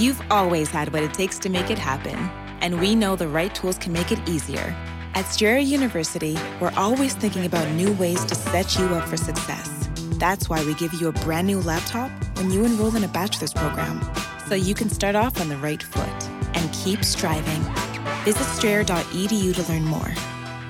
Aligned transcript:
You've 0.00 0.22
always 0.30 0.70
had 0.70 0.94
what 0.94 1.02
it 1.02 1.12
takes 1.12 1.38
to 1.40 1.50
make 1.50 1.70
it 1.70 1.78
happen, 1.78 2.16
and 2.62 2.80
we 2.80 2.94
know 2.94 3.16
the 3.16 3.28
right 3.28 3.54
tools 3.54 3.76
can 3.76 3.92
make 3.92 4.10
it 4.10 4.26
easier. 4.26 4.74
At 5.12 5.26
Strayer 5.26 5.58
University, 5.58 6.38
we're 6.58 6.72
always 6.74 7.12
thinking 7.12 7.44
about 7.44 7.70
new 7.72 7.92
ways 7.92 8.24
to 8.24 8.34
set 8.34 8.78
you 8.78 8.86
up 8.94 9.06
for 9.06 9.18
success. 9.18 9.90
That's 10.12 10.48
why 10.48 10.64
we 10.64 10.72
give 10.72 10.94
you 10.94 11.08
a 11.08 11.12
brand 11.12 11.48
new 11.48 11.60
laptop 11.60 12.10
when 12.38 12.50
you 12.50 12.64
enroll 12.64 12.96
in 12.96 13.04
a 13.04 13.08
bachelor's 13.08 13.52
program, 13.52 14.00
so 14.48 14.54
you 14.54 14.72
can 14.72 14.88
start 14.88 15.16
off 15.16 15.38
on 15.38 15.50
the 15.50 15.58
right 15.58 15.82
foot 15.82 16.28
and 16.54 16.72
keep 16.72 17.04
striving. 17.04 17.60
Visit 18.24 18.44
strayer.edu 18.56 19.54
to 19.54 19.70
learn 19.70 19.84
more. 19.84 20.14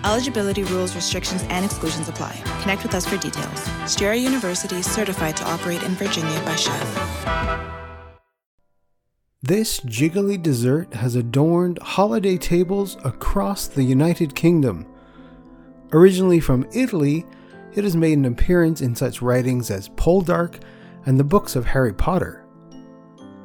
Eligibility 0.04 0.64
rules, 0.64 0.96
restrictions, 0.96 1.44
and 1.50 1.64
exclusions 1.64 2.08
apply. 2.08 2.34
Connect 2.62 2.82
with 2.82 2.94
us 2.96 3.06
for 3.06 3.16
details. 3.16 3.70
Strayer 3.86 4.14
University 4.14 4.80
is 4.80 4.90
certified 4.90 5.36
to 5.36 5.44
operate 5.44 5.84
in 5.84 5.92
Virginia 5.92 6.40
by 6.40 6.54
SCHEV. 6.54 7.79
This 9.42 9.80
jiggly 9.80 10.40
dessert 10.40 10.92
has 10.92 11.14
adorned 11.14 11.78
holiday 11.78 12.36
tables 12.36 12.98
across 13.04 13.68
the 13.68 13.82
United 13.82 14.34
Kingdom. 14.34 14.86
Originally 15.92 16.40
from 16.40 16.68
Italy, 16.74 17.24
it 17.72 17.82
has 17.82 17.96
made 17.96 18.18
an 18.18 18.26
appearance 18.26 18.82
in 18.82 18.94
such 18.94 19.22
writings 19.22 19.70
as 19.70 19.88
Poldark 19.88 20.60
and 21.06 21.18
the 21.18 21.24
books 21.24 21.56
of 21.56 21.64
Harry 21.64 21.94
Potter. 21.94 22.44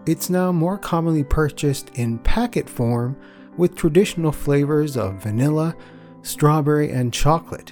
It's 0.06 0.30
now 0.30 0.52
more 0.52 0.78
commonly 0.78 1.24
purchased 1.24 1.92
in 1.94 2.20
packet 2.20 2.70
form 2.70 3.16
with 3.56 3.78
traditional 3.78 4.34
flavors 4.34 4.98
of 4.98 5.24
vanilla, 5.24 5.78
strawberry, 6.24 6.92
and 6.92 7.14
chocolate, 7.14 7.72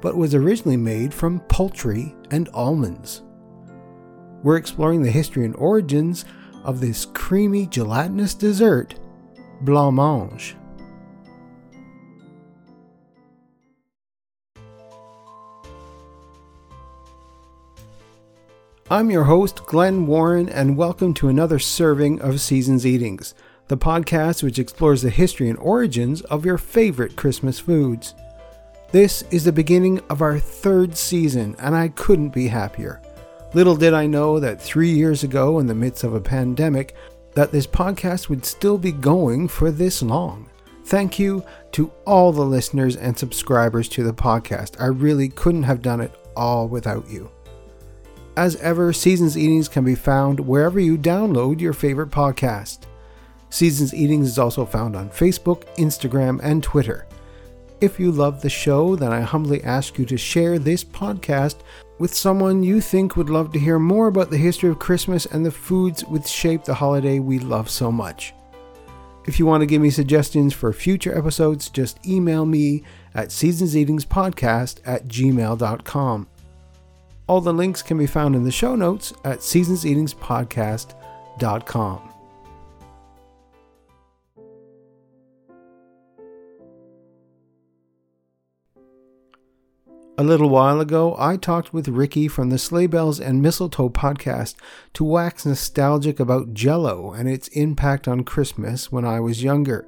but 0.00 0.16
was 0.16 0.34
originally 0.34 0.76
made 0.76 1.14
from 1.14 1.38
poultry 1.42 2.12
and 2.32 2.48
almonds. 2.54 3.22
We're 4.42 4.56
exploring 4.56 5.02
the 5.02 5.12
history 5.12 5.44
and 5.44 5.54
origins 5.54 6.24
of 6.64 6.80
this 6.80 7.06
creamy 7.06 7.66
gelatinous 7.66 8.34
dessert, 8.34 8.94
blancmange. 9.64 10.54
I'm 18.90 19.10
your 19.10 19.24
host, 19.24 19.64
Glenn 19.64 20.06
Warren, 20.06 20.50
and 20.50 20.76
welcome 20.76 21.14
to 21.14 21.28
another 21.28 21.58
serving 21.58 22.20
of 22.20 22.42
Seasons 22.42 22.84
Eatings, 22.84 23.34
the 23.68 23.76
podcast 23.78 24.42
which 24.42 24.58
explores 24.58 25.00
the 25.00 25.08
history 25.08 25.48
and 25.48 25.58
origins 25.58 26.20
of 26.22 26.44
your 26.44 26.58
favorite 26.58 27.16
Christmas 27.16 27.58
foods. 27.58 28.14
This 28.90 29.22
is 29.30 29.44
the 29.44 29.52
beginning 29.52 30.00
of 30.10 30.20
our 30.20 30.38
third 30.38 30.94
season, 30.94 31.56
and 31.58 31.74
I 31.74 31.88
couldn't 31.88 32.34
be 32.34 32.48
happier. 32.48 33.00
Little 33.54 33.76
did 33.76 33.92
I 33.92 34.06
know 34.06 34.40
that 34.40 34.62
three 34.62 34.90
years 34.90 35.24
ago, 35.24 35.58
in 35.58 35.66
the 35.66 35.74
midst 35.74 36.04
of 36.04 36.14
a 36.14 36.20
pandemic, 36.20 36.94
that 37.34 37.52
this 37.52 37.66
podcast 37.66 38.30
would 38.30 38.46
still 38.46 38.78
be 38.78 38.92
going 38.92 39.46
for 39.46 39.70
this 39.70 40.02
long. 40.02 40.48
Thank 40.86 41.18
you 41.18 41.44
to 41.72 41.92
all 42.06 42.32
the 42.32 42.44
listeners 42.44 42.96
and 42.96 43.16
subscribers 43.16 43.90
to 43.90 44.04
the 44.04 44.14
podcast. 44.14 44.80
I 44.80 44.86
really 44.86 45.28
couldn't 45.28 45.64
have 45.64 45.82
done 45.82 46.00
it 46.00 46.14
all 46.34 46.66
without 46.66 47.08
you. 47.10 47.30
As 48.38 48.56
ever, 48.56 48.90
Seasons 48.94 49.36
Eatings 49.36 49.68
can 49.68 49.84
be 49.84 49.94
found 49.94 50.40
wherever 50.40 50.80
you 50.80 50.96
download 50.96 51.60
your 51.60 51.74
favorite 51.74 52.10
podcast. 52.10 52.84
Seasons 53.50 53.92
Eatings 53.92 54.28
is 54.28 54.38
also 54.38 54.64
found 54.64 54.96
on 54.96 55.10
Facebook, 55.10 55.64
Instagram, 55.76 56.40
and 56.42 56.62
Twitter. 56.62 57.06
If 57.82 58.00
you 58.00 58.12
love 58.12 58.40
the 58.40 58.48
show, 58.48 58.96
then 58.96 59.12
I 59.12 59.20
humbly 59.20 59.62
ask 59.62 59.98
you 59.98 60.06
to 60.06 60.16
share 60.16 60.58
this 60.58 60.82
podcast 60.82 61.56
with 62.02 62.12
someone 62.12 62.62
you 62.64 62.80
think 62.80 63.16
would 63.16 63.30
love 63.30 63.52
to 63.52 63.60
hear 63.60 63.78
more 63.78 64.08
about 64.08 64.28
the 64.28 64.36
history 64.36 64.68
of 64.68 64.80
Christmas 64.80 65.24
and 65.24 65.46
the 65.46 65.52
foods 65.52 66.04
which 66.04 66.26
shape 66.26 66.64
the 66.64 66.74
holiday 66.74 67.20
we 67.20 67.38
love 67.38 67.70
so 67.70 67.92
much. 67.92 68.34
If 69.28 69.38
you 69.38 69.46
want 69.46 69.60
to 69.60 69.66
give 69.66 69.80
me 69.80 69.90
suggestions 69.90 70.52
for 70.52 70.72
future 70.72 71.16
episodes, 71.16 71.68
just 71.68 72.04
email 72.04 72.44
me 72.44 72.82
at 73.14 73.28
seasonseatingspodcast 73.28 74.80
at 74.84 75.06
gmail.com. 75.06 76.26
All 77.28 77.40
the 77.40 77.54
links 77.54 77.82
can 77.82 77.98
be 77.98 78.08
found 78.08 78.34
in 78.34 78.42
the 78.42 78.50
show 78.50 78.74
notes 78.74 79.12
at 79.24 79.38
seasonseatingspodcast.com. 79.38 82.11
A 90.22 90.30
little 90.32 90.50
while 90.50 90.80
ago, 90.80 91.16
I 91.18 91.36
talked 91.36 91.74
with 91.74 91.88
Ricky 91.88 92.28
from 92.28 92.50
the 92.50 92.56
Sleigh 92.56 92.86
Bells 92.86 93.18
and 93.18 93.42
Mistletoe 93.42 93.88
podcast 93.88 94.54
to 94.94 95.02
wax 95.02 95.44
nostalgic 95.44 96.20
about 96.20 96.54
Jello 96.54 97.10
and 97.10 97.28
its 97.28 97.48
impact 97.48 98.06
on 98.06 98.22
Christmas 98.22 98.92
when 98.92 99.04
I 99.04 99.18
was 99.18 99.42
younger. 99.42 99.84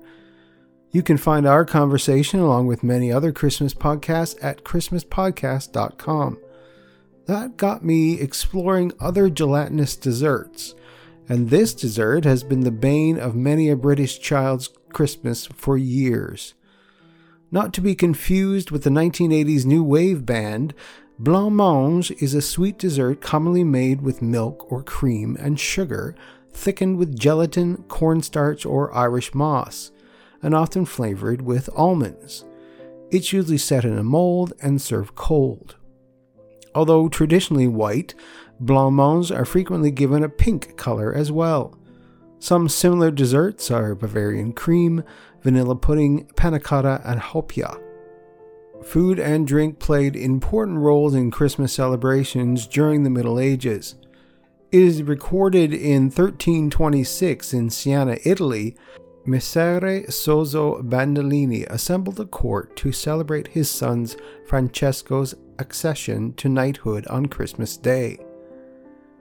You 0.91 1.05
can 1.05 1.19
find 1.19 1.47
our 1.47 1.65
conversation 1.65 2.41
along 2.41 2.67
with 2.67 2.83
many 2.83 3.12
other 3.12 3.31
Christmas 3.31 3.75
podcasts 3.75 4.37
at 4.43 4.65
christmaspodcast.com. 4.65 6.39
That 7.27 7.56
got 7.56 7.84
me 7.84 8.21
exploring 8.21 8.91
other 8.99 9.31
gelatinous 9.31 9.94
desserts, 9.94 10.75
and 11.28 11.49
this 11.49 11.73
dessert 11.73 12.25
has 12.25 12.43
been 12.43 12.62
the 12.62 12.73
bane 12.73 13.21
of 13.21 13.37
many 13.37 13.71
a 13.71 13.77
British 13.77 14.19
child's 14.19 14.69
Christmas 14.93 15.47
for 15.47 15.78
years. 15.78 16.55
Not 17.55 17.73
to 17.75 17.81
be 17.81 17.95
confused 17.95 18.73
with 18.73 18.83
the 18.83 18.91
1980s 18.91 19.65
new 19.65 19.85
wave 19.85 20.27
band, 20.27 20.75
blancmange 21.23 22.11
is 22.21 22.35
a 22.35 22.43
sweet 22.43 22.79
dessert 22.79 23.21
commonly 23.21 23.63
made 23.63 24.03
with 24.03 24.21
milk 24.21 24.73
or 24.73 24.83
cream 24.83 25.37
and 25.39 25.61
sugar, 25.61 26.17
thickened 26.53 26.99
with 26.99 27.17
gelatin, 27.17 27.85
cornstarch, 27.85 28.67
or 28.67 28.93
Irish 28.93 29.35
moss, 29.35 29.93
and 30.43 30.53
often 30.53 30.85
flavored 30.85 31.43
with 31.43 31.71
almonds. 31.77 32.45
It's 33.13 33.33
usually 33.33 33.59
set 33.59 33.85
in 33.85 33.97
a 33.97 34.03
mold 34.03 34.53
and 34.61 34.83
served 34.83 35.15
cold. 35.15 35.77
Although 36.75 37.09
traditionally 37.09 37.69
white, 37.69 38.17
blancmange 38.61 39.31
are 39.31 39.45
frequently 39.45 39.93
given 39.93 40.25
a 40.25 40.29
pink 40.29 40.77
color 40.77 41.15
as 41.15 41.31
well. 41.31 41.79
Some 42.44 42.69
similar 42.69 43.10
desserts 43.10 43.71
are 43.71 43.94
Bavarian 43.94 44.53
cream, 44.53 45.03
vanilla 45.41 45.77
pudding, 45.77 46.27
panna 46.37 46.60
cotta, 46.60 47.00
and 47.03 47.19
haupia. 47.19 47.81
Food 48.82 49.19
and 49.19 49.47
drink 49.47 49.78
played 49.78 50.15
important 50.15 50.77
roles 50.77 51.15
in 51.15 51.31
Christmas 51.31 51.72
celebrations 51.72 52.66
during 52.66 53.03
the 53.03 53.09
Middle 53.09 53.41
Ages. 53.41 53.94
It 54.71 54.82
is 54.82 55.03
recorded 55.03 55.72
in 55.72 56.10
1326 56.10 57.55
in 57.55 57.71
Siena, 57.71 58.19
Italy. 58.27 58.76
Messere 59.26 60.06
Sozzo 60.09 60.87
Bandolini 60.87 61.65
assembled 61.65 62.21
a 62.21 62.26
court 62.26 62.76
to 62.76 62.93
celebrate 62.93 63.49
his 63.49 63.71
son's 63.71 64.19
Francesco's 64.47 65.34
accession 65.59 66.34
to 66.34 66.50
knighthood 66.50 67.06
on 67.06 67.25
Christmas 67.25 67.78
Day. 67.78 68.19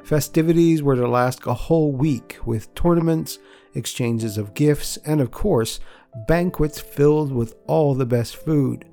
Festivities 0.04 0.84
were 0.84 0.96
to 0.96 1.08
last 1.08 1.40
a 1.46 1.54
whole 1.54 1.92
week 1.92 2.38
with 2.46 2.74
tournaments, 2.76 3.40
exchanges 3.74 4.38
of 4.38 4.54
gifts, 4.54 4.98
and 5.06 5.22
of 5.22 5.32
course, 5.32 5.80
banquets 6.28 6.80
filled 6.80 7.32
with 7.32 7.56
all 7.68 7.96
the 7.96 8.06
best 8.06 8.36
food. 8.36 8.86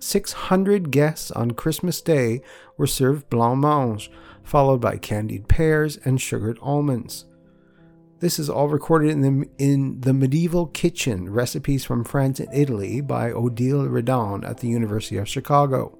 600 0.00 0.90
guests 0.90 1.30
on 1.30 1.50
Christmas 1.52 2.00
Day 2.00 2.40
were 2.78 2.86
served 2.86 3.28
blancmange, 3.28 4.08
followed 4.42 4.80
by 4.80 4.96
candied 4.96 5.48
pears 5.48 5.98
and 5.98 6.20
sugared 6.20 6.58
almonds. 6.62 7.26
This 8.20 8.38
is 8.38 8.48
all 8.48 8.68
recorded 8.68 9.10
in 9.10 9.20
the, 9.20 9.48
in 9.58 10.00
the 10.00 10.14
Medieval 10.14 10.66
Kitchen 10.68 11.30
Recipes 11.30 11.84
from 11.84 12.04
France 12.04 12.40
and 12.40 12.48
Italy 12.54 13.02
by 13.02 13.30
Odile 13.30 13.86
Redon 13.86 14.48
at 14.48 14.58
the 14.58 14.68
University 14.68 15.18
of 15.18 15.28
Chicago. 15.28 15.98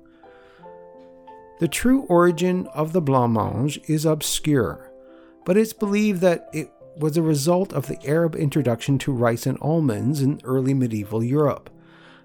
The 1.59 1.69
true 1.69 2.03
origin 2.03 2.67
of 2.75 2.93
the 2.93 3.01
blancmange 3.01 3.79
is 3.89 4.05
obscure, 4.05 4.91
but 5.47 5.57
it's 5.57 5.73
believed 5.73 6.21
that 6.21 6.51
it 6.53 6.71
was 6.99 7.17
a 7.17 7.23
result 7.23 7.73
of 7.73 7.87
the 7.87 7.99
Arab 8.07 8.37
introduction 8.37 8.99
to 8.99 9.13
rice 9.13 9.47
and 9.47 9.59
almonds 9.61 10.21
in 10.21 10.41
early 10.45 10.75
medieval 10.75 11.23
Europe. 11.25 11.71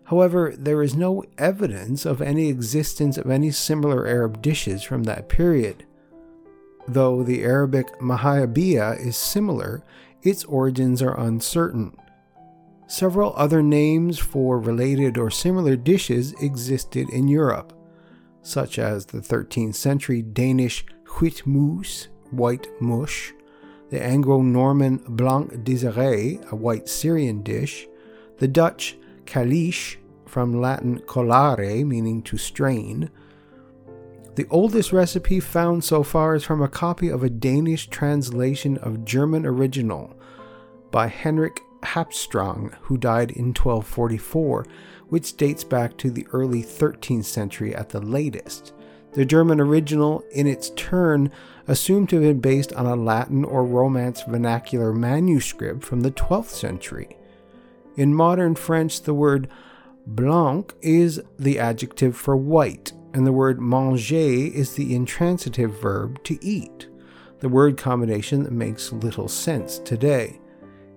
However, 0.05 0.53
there 0.57 0.83
is 0.83 0.95
no 0.95 1.23
evidence 1.37 2.05
of 2.05 2.21
any 2.21 2.49
existence 2.49 3.17
of 3.17 3.29
any 3.29 3.51
similar 3.51 4.05
Arab 4.05 4.41
dishes 4.41 4.83
from 4.83 5.03
that 5.03 5.29
period. 5.29 5.85
Though 6.85 7.23
the 7.23 7.43
Arabic 7.43 7.87
mahabiya 8.01 8.99
is 8.99 9.15
similar, 9.15 9.83
its 10.23 10.43
origins 10.43 11.01
are 11.01 11.17
uncertain. 11.17 11.95
Several 12.87 13.33
other 13.37 13.63
names 13.63 14.19
for 14.19 14.59
related 14.59 15.17
or 15.17 15.31
similar 15.31 15.77
dishes 15.77 16.33
existed 16.41 17.09
in 17.09 17.29
Europe, 17.29 17.71
such 18.43 18.79
as 18.79 19.07
the 19.07 19.19
13th 19.19 19.75
century 19.75 20.21
Danish 20.21 20.85
huitmoos, 21.05 22.07
white 22.31 22.67
mush, 22.81 23.33
the 23.89 24.01
Anglo 24.01 24.41
Norman 24.41 25.03
Blanc 25.07 25.51
Désiré, 25.65 26.43
a 26.51 26.55
white 26.55 26.87
Syrian 26.87 27.43
dish, 27.43 27.87
the 28.37 28.47
Dutch 28.47 28.97
Kalisch, 29.25 29.97
from 30.25 30.61
Latin 30.61 30.99
colare, 30.99 31.85
meaning 31.85 32.21
to 32.23 32.37
strain. 32.37 33.11
The 34.35 34.47
oldest 34.49 34.93
recipe 34.93 35.41
found 35.41 35.83
so 35.83 36.03
far 36.03 36.35
is 36.35 36.45
from 36.45 36.61
a 36.61 36.69
copy 36.69 37.09
of 37.09 37.21
a 37.21 37.29
Danish 37.29 37.89
translation 37.89 38.77
of 38.77 39.03
German 39.03 39.45
original 39.45 40.15
by 40.89 41.07
Henrik 41.07 41.59
Harpestræng, 41.81 42.73
who 42.83 42.97
died 42.97 43.31
in 43.31 43.53
1244, 43.53 44.65
which 45.09 45.35
dates 45.37 45.63
back 45.63 45.97
to 45.97 46.09
the 46.09 46.27
early 46.31 46.63
13th 46.63 47.25
century 47.25 47.75
at 47.75 47.89
the 47.89 47.99
latest. 47.99 48.73
The 49.13 49.25
German 49.25 49.59
original, 49.59 50.23
in 50.31 50.47
its 50.47 50.69
turn, 50.71 51.31
assumed 51.67 52.09
to 52.09 52.15
have 52.15 52.23
been 52.23 52.39
based 52.39 52.71
on 52.73 52.85
a 52.85 52.95
Latin 52.95 53.43
or 53.43 53.65
Romance 53.65 54.23
vernacular 54.23 54.93
manuscript 54.93 55.83
from 55.83 56.01
the 56.01 56.11
12th 56.11 56.49
century. 56.49 57.17
In 57.97 58.13
modern 58.13 58.55
French, 58.55 59.01
the 59.01 59.13
word 59.13 59.49
blanc 60.07 60.73
is 60.81 61.21
the 61.37 61.59
adjective 61.59 62.15
for 62.15 62.37
white, 62.37 62.93
and 63.13 63.27
the 63.27 63.33
word 63.33 63.59
manger 63.59 64.15
is 64.15 64.75
the 64.75 64.95
intransitive 64.95 65.79
verb 65.81 66.23
to 66.23 66.43
eat, 66.43 66.87
the 67.39 67.49
word 67.49 67.77
combination 67.77 68.43
that 68.43 68.53
makes 68.53 68.93
little 68.93 69.27
sense 69.27 69.79
today. 69.79 70.40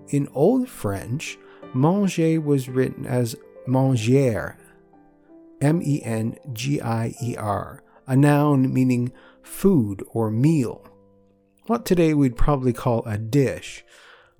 In 0.08 0.28
Old 0.34 0.68
French, 0.68 1.38
manger 1.74 2.40
was 2.40 2.68
written 2.68 3.06
as 3.06 3.36
mengier, 3.66 4.56
M 5.60 5.80
E 5.82 6.02
N 6.02 6.36
G 6.52 6.80
I 6.80 7.14
E 7.22 7.36
R, 7.36 7.82
a 8.06 8.14
noun 8.14 8.72
meaning 8.72 9.12
food 9.42 10.04
or 10.12 10.30
meal. 10.30 10.86
What 11.66 11.86
today 11.86 12.12
we'd 12.12 12.36
probably 12.36 12.74
call 12.74 13.02
a 13.06 13.16
dish, 13.16 13.82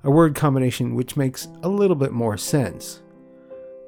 a 0.03 0.11
word 0.11 0.35
combination 0.35 0.95
which 0.95 1.17
makes 1.17 1.49
a 1.63 1.69
little 1.69 1.97
bit 1.97 2.13
more 2.13 2.37
sense. 2.37 3.03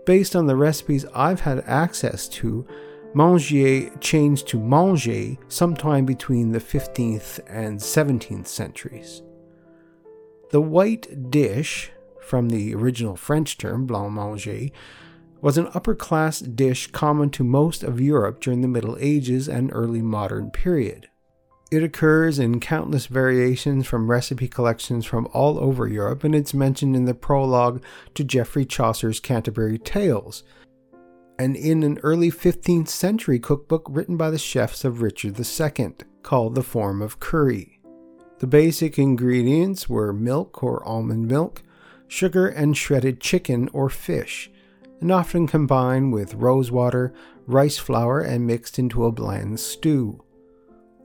Based 0.06 0.34
on 0.34 0.46
the 0.46 0.56
recipes 0.56 1.04
I've 1.14 1.40
had 1.40 1.62
access 1.66 2.26
to, 2.28 2.66
manger 3.14 3.90
changed 3.98 4.48
to 4.48 4.58
manger 4.58 5.36
sometime 5.48 6.06
between 6.06 6.52
the 6.52 6.60
15th 6.60 7.40
and 7.48 7.78
17th 7.78 8.46
centuries. 8.46 9.22
The 10.50 10.60
white 10.60 11.30
dish, 11.30 11.90
from 12.20 12.48
the 12.48 12.74
original 12.74 13.16
French 13.16 13.58
term 13.58 13.86
blanc 13.86 14.12
manger, 14.12 14.68
was 15.40 15.58
an 15.58 15.68
upper 15.74 15.94
class 15.94 16.38
dish 16.40 16.90
common 16.92 17.30
to 17.30 17.44
most 17.44 17.82
of 17.82 18.00
Europe 18.00 18.40
during 18.40 18.60
the 18.60 18.68
Middle 18.68 18.96
Ages 19.00 19.48
and 19.48 19.70
early 19.72 20.02
modern 20.02 20.50
period. 20.50 21.08
It 21.72 21.82
occurs 21.82 22.38
in 22.38 22.60
countless 22.60 23.06
variations 23.06 23.88
from 23.88 24.08
recipe 24.08 24.46
collections 24.46 25.04
from 25.04 25.26
all 25.32 25.58
over 25.58 25.88
Europe, 25.88 26.22
and 26.22 26.34
it's 26.34 26.54
mentioned 26.54 26.94
in 26.94 27.06
the 27.06 27.14
prologue 27.14 27.82
to 28.14 28.22
Geoffrey 28.22 28.64
Chaucer's 28.64 29.18
Canterbury 29.18 29.78
Tales, 29.78 30.44
and 31.40 31.56
in 31.56 31.82
an 31.82 31.98
early 32.04 32.30
15th 32.30 32.88
century 32.88 33.40
cookbook 33.40 33.84
written 33.90 34.16
by 34.16 34.30
the 34.30 34.38
chefs 34.38 34.84
of 34.84 35.02
Richard 35.02 35.38
II, 35.38 35.94
called 36.22 36.54
The 36.54 36.62
Form 36.62 37.02
of 37.02 37.18
Cury. 37.18 37.75
The 38.38 38.46
basic 38.46 38.98
ingredients 38.98 39.88
were 39.88 40.12
milk 40.12 40.62
or 40.62 40.86
almond 40.86 41.26
milk, 41.26 41.62
sugar, 42.06 42.46
and 42.46 42.76
shredded 42.76 43.18
chicken 43.18 43.70
or 43.72 43.88
fish, 43.88 44.50
and 45.00 45.10
often 45.10 45.46
combined 45.46 46.12
with 46.12 46.34
rosewater, 46.34 47.14
rice 47.46 47.78
flour, 47.78 48.20
and 48.20 48.46
mixed 48.46 48.78
into 48.78 49.06
a 49.06 49.12
bland 49.12 49.58
stew. 49.58 50.22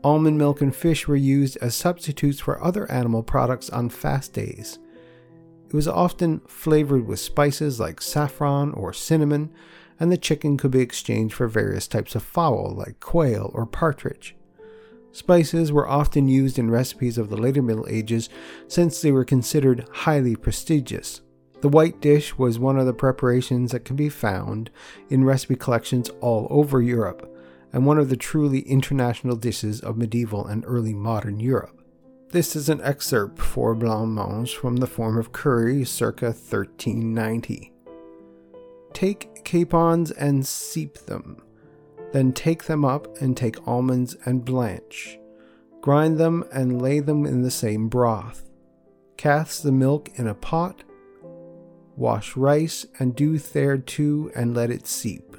Almond 0.04 0.38
milk 0.38 0.60
and 0.62 0.75
fish 0.75 1.07
were 1.07 1.16
used 1.16 1.57
as 1.62 1.74
substitutes 1.74 2.42
for 2.42 2.62
other 2.62 2.89
animal 2.92 3.24
products 3.24 3.69
on 3.69 3.89
fast 3.89 4.34
days. 4.34 4.80
It 5.68 5.74
was 5.74 5.88
often 5.88 6.42
flavored 6.48 7.07
with 7.07 7.19
spices 7.19 7.80
like 7.80 8.01
saffron 8.01 8.74
or 8.74 8.92
cinnamon, 8.92 9.54
and 10.01 10.12
the 10.12 10.18
chicken 10.18 10.57
could 10.57 10.72
be 10.72 10.81
exchanged 10.81 11.36
for 11.36 11.48
various 11.48 11.88
types 11.88 12.13
of 12.13 12.24
fowl 12.24 12.74
like 12.75 13.00
quail 13.00 13.51
or 13.54 13.66
partridge. 13.66 14.36
Spices 15.12 15.72
were 15.72 15.88
often 15.88 16.28
used 16.28 16.58
in 16.58 16.72
recipes 16.72 17.18
of 17.18 17.30
the 17.30 17.38
later 17.38 17.62
Middle 17.62 17.88
Ages 17.90 18.30
since 18.68 19.02
they 19.02 19.12
were 19.12 19.25
considered 19.25 19.88
highly 19.92 20.36
prestigious. 20.36 21.22
The 21.62 21.69
white 21.69 22.02
dish 22.02 22.38
was 22.38 22.58
one 22.58 22.80
of 22.80 22.86
the 22.86 22.94
preparations 22.94 23.72
that 23.72 23.86
can 23.86 23.96
be 23.96 24.10
found 24.10 24.72
in 25.10 25.24
recipe 25.24 25.56
collections 25.56 26.10
all 26.22 26.48
over 26.50 26.81
Europe, 26.81 27.31
and 27.72 27.86
one 27.86 28.00
of 28.00 28.10
the 28.10 28.18
truly 28.18 28.62
international 28.62 29.36
dishes 29.36 29.80
of 29.81 29.98
medieval 29.98 30.46
and 30.46 30.63
early 30.66 30.94
modern 30.94 31.40
Europe. 31.40 31.81
This 32.30 32.56
is 32.56 32.69
an 32.69 32.81
excerpt 32.81 33.40
for 33.40 33.75
blancmange 33.75 34.56
from 34.56 34.78
the 34.78 34.88
Form 34.88 35.18
of 35.18 35.34
Cury 35.34 35.84
circa 35.84 36.28
1390. 36.28 37.74
Take 38.94 39.44
capons 39.44 40.12
and 40.12 40.48
seep 40.48 40.98
them. 41.00 41.44
Then 42.12 42.34
take 42.34 42.66
them 42.66 42.84
up 42.84 43.22
and 43.22 43.36
take 43.36 43.68
almonds 43.68 44.16
and 44.25 44.44
blanch. 44.44 45.18
Grind 45.81 46.18
them 46.18 46.44
and 46.52 46.81
lay 46.81 47.00
them 47.00 47.25
in 47.25 47.42
the 47.42 47.52
same 47.52 47.88
broth. 47.88 48.50
Cast 49.18 49.63
the 49.63 49.72
milk 49.72 50.10
in 50.16 50.28
a 50.28 50.36
pot. 50.36 50.84
Wash 51.96 52.36
rice 52.36 52.86
and 53.00 53.16
do 53.16 53.38
thereto 53.38 54.30
and 54.36 54.56
let 54.56 54.69
it 54.69 54.88
seep. 54.88 55.36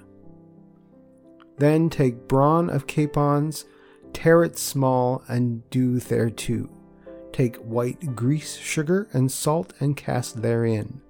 Then 1.58 1.90
take 1.90 2.28
brawn 2.28 2.70
of 2.70 2.86
capons, 2.86 3.64
tear 4.12 4.42
it 4.42 4.58
small, 4.58 5.22
and 5.28 5.68
do 5.70 6.00
thereto. 6.00 6.68
Take 7.32 7.56
white 7.56 8.14
grease 8.14 8.56
sugar 8.56 9.08
and 9.12 9.30
salt 9.30 9.72
and 9.80 9.96
cast 9.96 10.42
therein. 10.42 11.00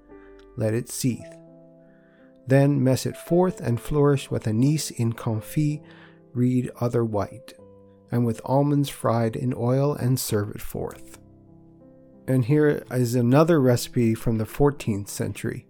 Let 0.57 0.75
it 0.75 0.89
seethe. 0.89 1.42
Then 2.47 2.83
mess 2.83 3.07
it 3.07 3.17
forth 3.17 3.61
and 3.61 3.81
flourish 3.81 4.31
with 4.31 4.47
anise 4.47 4.91
in 4.91 5.13
confit, 5.13 5.83
red 6.35 6.71
other 6.81 7.05
white, 7.05 7.55
and 8.11 8.27
with 8.27 8.41
almonds 8.45 8.89
fried 8.89 9.37
in 9.37 9.55
oil 9.57 9.95
and 9.95 10.19
serve 10.19 10.51
it 10.51 10.61
forth. 10.61 11.19
And 12.27 12.45
here 12.45 12.85
is 12.91 13.15
another 13.15 13.61
recipe 13.61 14.15
from 14.15 14.39
the 14.39 14.45
14th 14.45 15.09
century. 15.09 15.67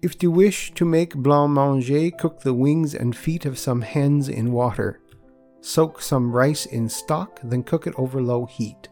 If 0.00 0.20
you 0.22 0.30
wish 0.30 0.74
to 0.74 0.84
make 0.84 1.14
blanc 1.14 1.52
manger, 1.52 2.10
cook 2.10 2.40
the 2.40 2.54
wings 2.54 2.94
and 2.94 3.16
feet 3.16 3.46
of 3.46 3.58
some 3.58 3.82
hens 3.82 4.28
in 4.28 4.52
water. 4.52 5.00
Soak 5.60 6.02
some 6.02 6.32
rice 6.32 6.66
in 6.66 6.88
stock, 6.88 7.38
then 7.44 7.62
cook 7.62 7.86
it 7.86 7.94
over 7.96 8.20
low 8.20 8.46
heat. 8.46 8.88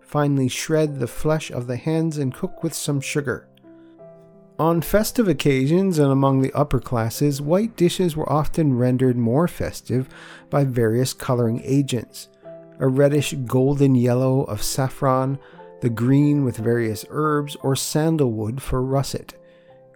Finally, 0.00 0.48
shred 0.48 0.98
the 0.98 1.06
flesh 1.06 1.52
of 1.52 1.68
the 1.68 1.76
hens 1.76 2.18
and 2.18 2.34
cook 2.34 2.64
with 2.64 2.74
some 2.74 3.00
sugar. 3.00 3.48
On 4.60 4.82
festive 4.82 5.26
occasions 5.26 5.98
and 5.98 6.12
among 6.12 6.42
the 6.42 6.52
upper 6.52 6.80
classes, 6.80 7.40
white 7.40 7.76
dishes 7.76 8.14
were 8.14 8.30
often 8.30 8.76
rendered 8.76 9.16
more 9.16 9.48
festive 9.48 10.06
by 10.50 10.64
various 10.64 11.14
coloring 11.14 11.62
agents. 11.64 12.28
A 12.78 12.86
reddish 12.86 13.32
golden 13.46 13.94
yellow 13.94 14.42
of 14.42 14.62
saffron, 14.62 15.38
the 15.80 15.88
green 15.88 16.44
with 16.44 16.58
various 16.58 17.06
herbs, 17.08 17.56
or 17.62 17.74
sandalwood 17.74 18.60
for 18.60 18.82
russet. 18.82 19.32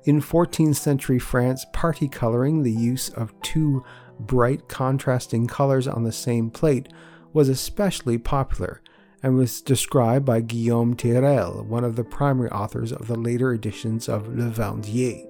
In 0.05 0.23
14th 0.23 0.77
century 0.77 1.19
France, 1.19 1.67
party 1.75 2.09
coloring, 2.09 2.63
the 2.63 2.73
use 2.73 3.11
of 3.11 3.39
two 3.43 3.85
bright 4.19 4.67
contrasting 4.67 5.47
colors 5.47 5.87
on 5.87 6.05
the 6.05 6.11
same 6.11 6.49
plate, 6.49 6.89
was 7.35 7.51
especially 7.51 8.17
popular 8.17 8.81
and 9.25 9.39
was 9.39 9.63
described 9.63 10.27
by 10.27 10.43
Guillaume 10.43 10.95
Tirel, 10.95 11.65
one 11.65 11.83
of 11.83 11.97
the 11.97 12.05
primary 12.05 12.51
authors 12.51 12.93
of 12.93 13.07
the 13.07 13.19
later 13.19 13.55
editions 13.55 14.07
of 14.07 14.29
Le 14.29 14.51
Viandier. 14.51 15.27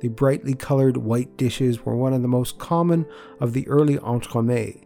The 0.00 0.08
brightly 0.08 0.54
colored 0.54 0.96
white 0.96 1.36
dishes 1.36 1.84
were 1.84 1.94
one 1.94 2.14
of 2.14 2.22
the 2.22 2.28
most 2.28 2.58
common 2.58 3.04
of 3.38 3.52
the 3.52 3.68
early 3.68 3.98
entremets, 3.98 4.82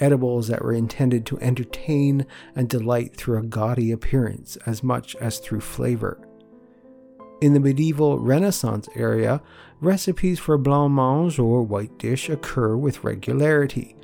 edibles 0.00 0.48
that 0.48 0.64
were 0.64 0.72
intended 0.72 1.24
to 1.26 1.38
entertain 1.38 2.26
and 2.56 2.68
delight 2.68 3.14
through 3.14 3.38
a 3.38 3.44
gaudy 3.44 3.92
appearance 3.92 4.56
as 4.66 4.82
much 4.82 5.14
as 5.20 5.38
through 5.38 5.60
flavor. 5.60 6.18
In 7.40 7.54
the 7.54 7.60
medieval 7.60 8.18
Renaissance 8.18 8.88
area, 8.96 9.40
recipes 9.80 10.40
for 10.40 10.58
blancmange 10.58 11.38
or 11.38 11.62
white 11.62 11.96
dish 11.96 12.28
occur 12.28 12.76
with 12.76 13.04
regularity. 13.04 13.94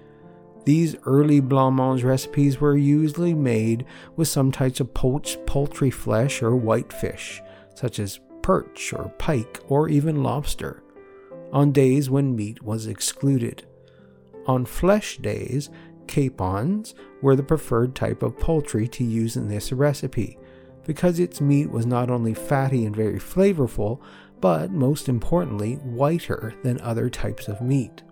These 0.68 0.96
early 1.06 1.40
blancmange 1.40 2.04
recipes 2.04 2.60
were 2.60 2.76
usually 2.76 3.32
made 3.32 3.86
with 4.16 4.28
some 4.28 4.52
types 4.52 4.80
of 4.80 4.92
poached 4.92 5.46
poultry 5.46 5.90
flesh 5.90 6.42
or 6.42 6.54
white 6.56 6.92
fish, 6.92 7.40
such 7.74 7.98
as 7.98 8.20
perch 8.42 8.92
or 8.92 9.10
pike 9.16 9.60
or 9.68 9.88
even 9.88 10.22
lobster, 10.22 10.82
on 11.54 11.72
days 11.72 12.10
when 12.10 12.36
meat 12.36 12.62
was 12.62 12.86
excluded. 12.86 13.64
On 14.46 14.66
flesh 14.66 15.16
days, 15.16 15.70
capons 16.06 16.94
were 17.22 17.34
the 17.34 17.42
preferred 17.42 17.94
type 17.94 18.22
of 18.22 18.38
poultry 18.38 18.86
to 18.88 19.04
use 19.04 19.36
in 19.36 19.48
this 19.48 19.72
recipe, 19.72 20.36
because 20.84 21.18
its 21.18 21.40
meat 21.40 21.70
was 21.70 21.86
not 21.86 22.10
only 22.10 22.34
fatty 22.34 22.84
and 22.84 22.94
very 22.94 23.18
flavorful, 23.18 24.02
but 24.38 24.70
most 24.70 25.08
importantly, 25.08 25.76
whiter 25.76 26.52
than 26.62 26.78
other 26.82 27.08
types 27.08 27.48
of 27.48 27.62
meat. 27.62 28.02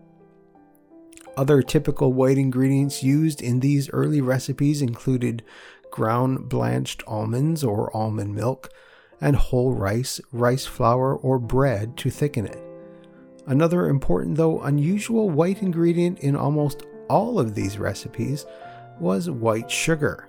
Other 1.37 1.63
typical 1.63 2.13
white 2.13 2.39
ingredients 2.39 3.03
used 3.03 3.43
in 3.43 3.61
these 3.61 3.91
early 3.91 4.21
recipes 4.21 4.81
included 4.81 5.43
ground 5.91 6.49
blanched 6.49 7.03
almonds 7.07 7.63
or 7.63 7.95
almond 7.95 8.35
milk, 8.35 8.71
and 9.21 9.37
whole 9.37 9.75
rice, 9.75 10.21
rice 10.33 10.67
flour, 10.67 11.15
or 11.15 11.39
bread 11.39 11.97
to 11.99 12.11
thicken 12.11 12.47
it. 12.47 12.63
Another 13.47 13.89
important, 13.89 14.37
though 14.37 14.61
unusual, 14.61 15.31
white 15.31 15.63
ingredient 15.63 16.19
in 16.21 16.37
almost 16.37 16.83
all 17.09 17.39
of 17.39 17.55
these 17.55 17.79
recipes 17.79 18.45
was 18.99 19.31
white 19.31 19.71
sugar. 19.71 20.29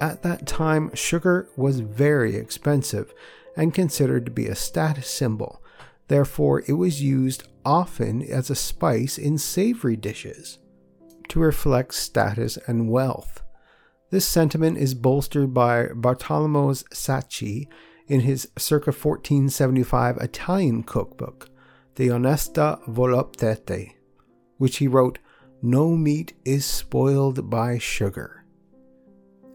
At 0.00 0.22
that 0.22 0.46
time, 0.46 0.94
sugar 0.94 1.48
was 1.56 1.80
very 1.80 2.36
expensive 2.36 3.12
and 3.56 3.74
considered 3.74 4.24
to 4.26 4.32
be 4.32 4.46
a 4.46 4.54
status 4.54 5.08
symbol. 5.08 5.62
Therefore, 6.08 6.62
it 6.66 6.72
was 6.74 7.02
used 7.02 7.48
often 7.64 8.22
as 8.22 8.50
a 8.50 8.54
spice 8.54 9.18
in 9.18 9.38
savory 9.38 9.96
dishes 9.96 10.58
to 11.28 11.40
reflect 11.40 11.94
status 11.94 12.58
and 12.66 12.90
wealth. 12.90 13.42
This 14.10 14.26
sentiment 14.26 14.76
is 14.78 14.94
bolstered 14.94 15.54
by 15.54 15.88
Bartolomeo 15.94 16.74
Sacchi 16.92 17.68
in 18.08 18.20
his 18.20 18.48
circa 18.58 18.90
1475 18.90 20.18
Italian 20.18 20.82
cookbook, 20.82 21.48
De 21.94 22.08
Honesta 22.08 22.78
Voluptate, 22.86 23.94
which 24.58 24.78
he 24.78 24.88
wrote, 24.88 25.18
No 25.62 25.96
meat 25.96 26.34
is 26.44 26.66
spoiled 26.66 27.48
by 27.48 27.78
sugar. 27.78 28.44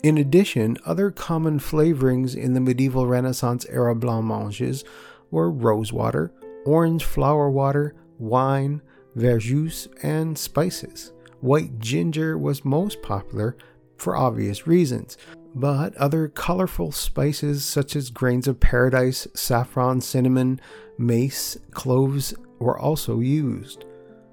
In 0.03 0.17
addition, 0.17 0.77
other 0.85 1.11
common 1.11 1.59
flavorings 1.59 2.35
in 2.35 2.53
the 2.53 2.59
medieval 2.59 3.07
Renaissance 3.07 3.65
era 3.69 3.95
blancmanges 3.95 4.83
were 5.31 5.51
rosewater, 5.51 6.31
orange 6.67 7.05
flower 7.05 7.49
water, 7.49 7.95
wine, 8.19 8.81
verjuice, 9.15 9.87
and 10.03 10.37
spices. 10.37 11.13
White 11.39 11.79
ginger 11.79 12.37
was 12.37 12.65
most 12.65 13.01
popular 13.01 13.55
for 13.97 14.17
obvious 14.17 14.67
reasons, 14.67 15.17
but 15.55 15.95
other 15.95 16.27
colorful 16.27 16.91
spices 16.91 17.63
such 17.63 17.95
as 17.95 18.09
grains 18.09 18.47
of 18.47 18.59
paradise, 18.59 19.27
saffron, 19.33 20.01
cinnamon, 20.01 20.59
mace, 20.97 21.57
cloves 21.71 22.33
were 22.59 22.77
also 22.77 23.21
used. 23.21 23.85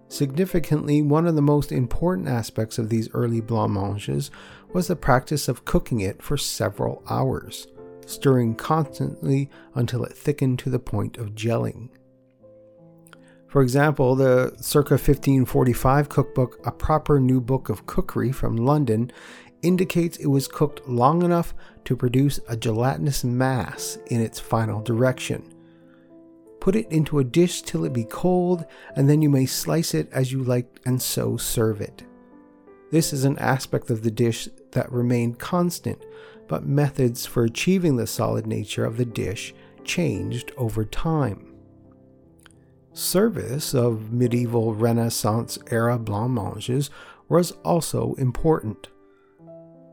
Significantly, 0.08 1.02
one 1.02 1.26
of 1.26 1.36
the 1.36 1.42
most 1.42 1.72
important 1.72 2.28
aspects 2.28 2.78
of 2.78 2.88
these 2.88 3.08
early 3.14 3.40
blancmanges 3.40 4.30
was 4.72 4.88
the 4.88 4.96
practice 4.96 5.46
of 5.46 5.64
cooking 5.64 6.00
it 6.00 6.20
for 6.20 6.36
several 6.36 7.02
hours, 7.08 7.68
stirring 8.06 8.54
constantly 8.54 9.48
until 9.74 10.04
it 10.04 10.16
thickened 10.16 10.58
to 10.58 10.70
the 10.70 10.78
point 10.78 11.16
of 11.16 11.34
gelling. 11.34 11.88
For 13.54 13.62
example, 13.62 14.16
the 14.16 14.52
circa 14.56 14.94
1545 14.94 16.08
cookbook, 16.08 16.58
A 16.66 16.72
Proper 16.72 17.20
New 17.20 17.40
Book 17.40 17.68
of 17.68 17.86
Cookery 17.86 18.32
from 18.32 18.56
London, 18.56 19.12
indicates 19.62 20.16
it 20.16 20.26
was 20.26 20.48
cooked 20.48 20.88
long 20.88 21.22
enough 21.22 21.54
to 21.84 21.94
produce 21.94 22.40
a 22.48 22.56
gelatinous 22.56 23.22
mass 23.22 23.96
in 24.08 24.20
its 24.20 24.40
final 24.40 24.82
direction. 24.82 25.54
Put 26.58 26.74
it 26.74 26.90
into 26.90 27.20
a 27.20 27.24
dish 27.24 27.62
till 27.62 27.84
it 27.84 27.92
be 27.92 28.02
cold, 28.02 28.64
and 28.96 29.08
then 29.08 29.22
you 29.22 29.30
may 29.30 29.46
slice 29.46 29.94
it 29.94 30.10
as 30.10 30.32
you 30.32 30.42
like 30.42 30.80
and 30.84 31.00
so 31.00 31.36
serve 31.36 31.80
it. 31.80 32.02
This 32.90 33.12
is 33.12 33.24
an 33.24 33.38
aspect 33.38 33.88
of 33.88 34.02
the 34.02 34.10
dish 34.10 34.48
that 34.72 34.90
remained 34.90 35.38
constant, 35.38 36.04
but 36.48 36.66
methods 36.66 37.24
for 37.24 37.44
achieving 37.44 37.94
the 37.94 38.08
solid 38.08 38.48
nature 38.48 38.84
of 38.84 38.96
the 38.96 39.04
dish 39.04 39.54
changed 39.84 40.50
over 40.56 40.84
time. 40.84 41.53
Service 42.94 43.74
of 43.74 44.12
medieval 44.12 44.72
Renaissance 44.72 45.58
era 45.68 45.98
blancmanges 45.98 46.90
was 47.28 47.50
also 47.64 48.14
important. 48.14 48.86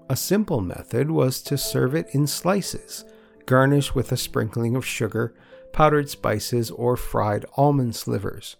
A 0.08 0.16
simple 0.16 0.62
method 0.62 1.10
was 1.10 1.42
to 1.44 1.58
serve 1.58 1.96
it 1.96 2.10
in 2.12 2.28
slices, 2.28 3.04
garnished 3.48 3.96
with 3.96 4.12
a 4.12 4.18
sprinkling 4.18 4.76
of 4.76 4.86
sugar, 4.86 5.34
powdered 5.74 6.12
spices, 6.12 6.70
or 6.70 6.96
fried 6.96 7.44
almond 7.58 7.96
slivers. 7.96 8.58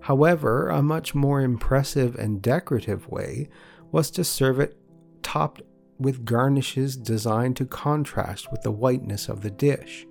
However, 0.00 0.68
a 0.68 0.82
much 0.82 1.14
more 1.14 1.40
impressive 1.40 2.16
and 2.16 2.42
decorative 2.42 3.08
way 3.08 3.48
was 3.90 4.10
to 4.10 4.24
serve 4.24 4.60
it 4.60 4.76
topped 5.22 5.62
with 5.98 6.26
garnishes 6.26 6.98
designed 6.98 7.56
to 7.56 7.64
contrast 7.64 8.52
with 8.52 8.60
the 8.60 8.72
whiteness 8.72 9.30
of 9.30 9.40
the 9.40 9.50
dish 9.50 10.06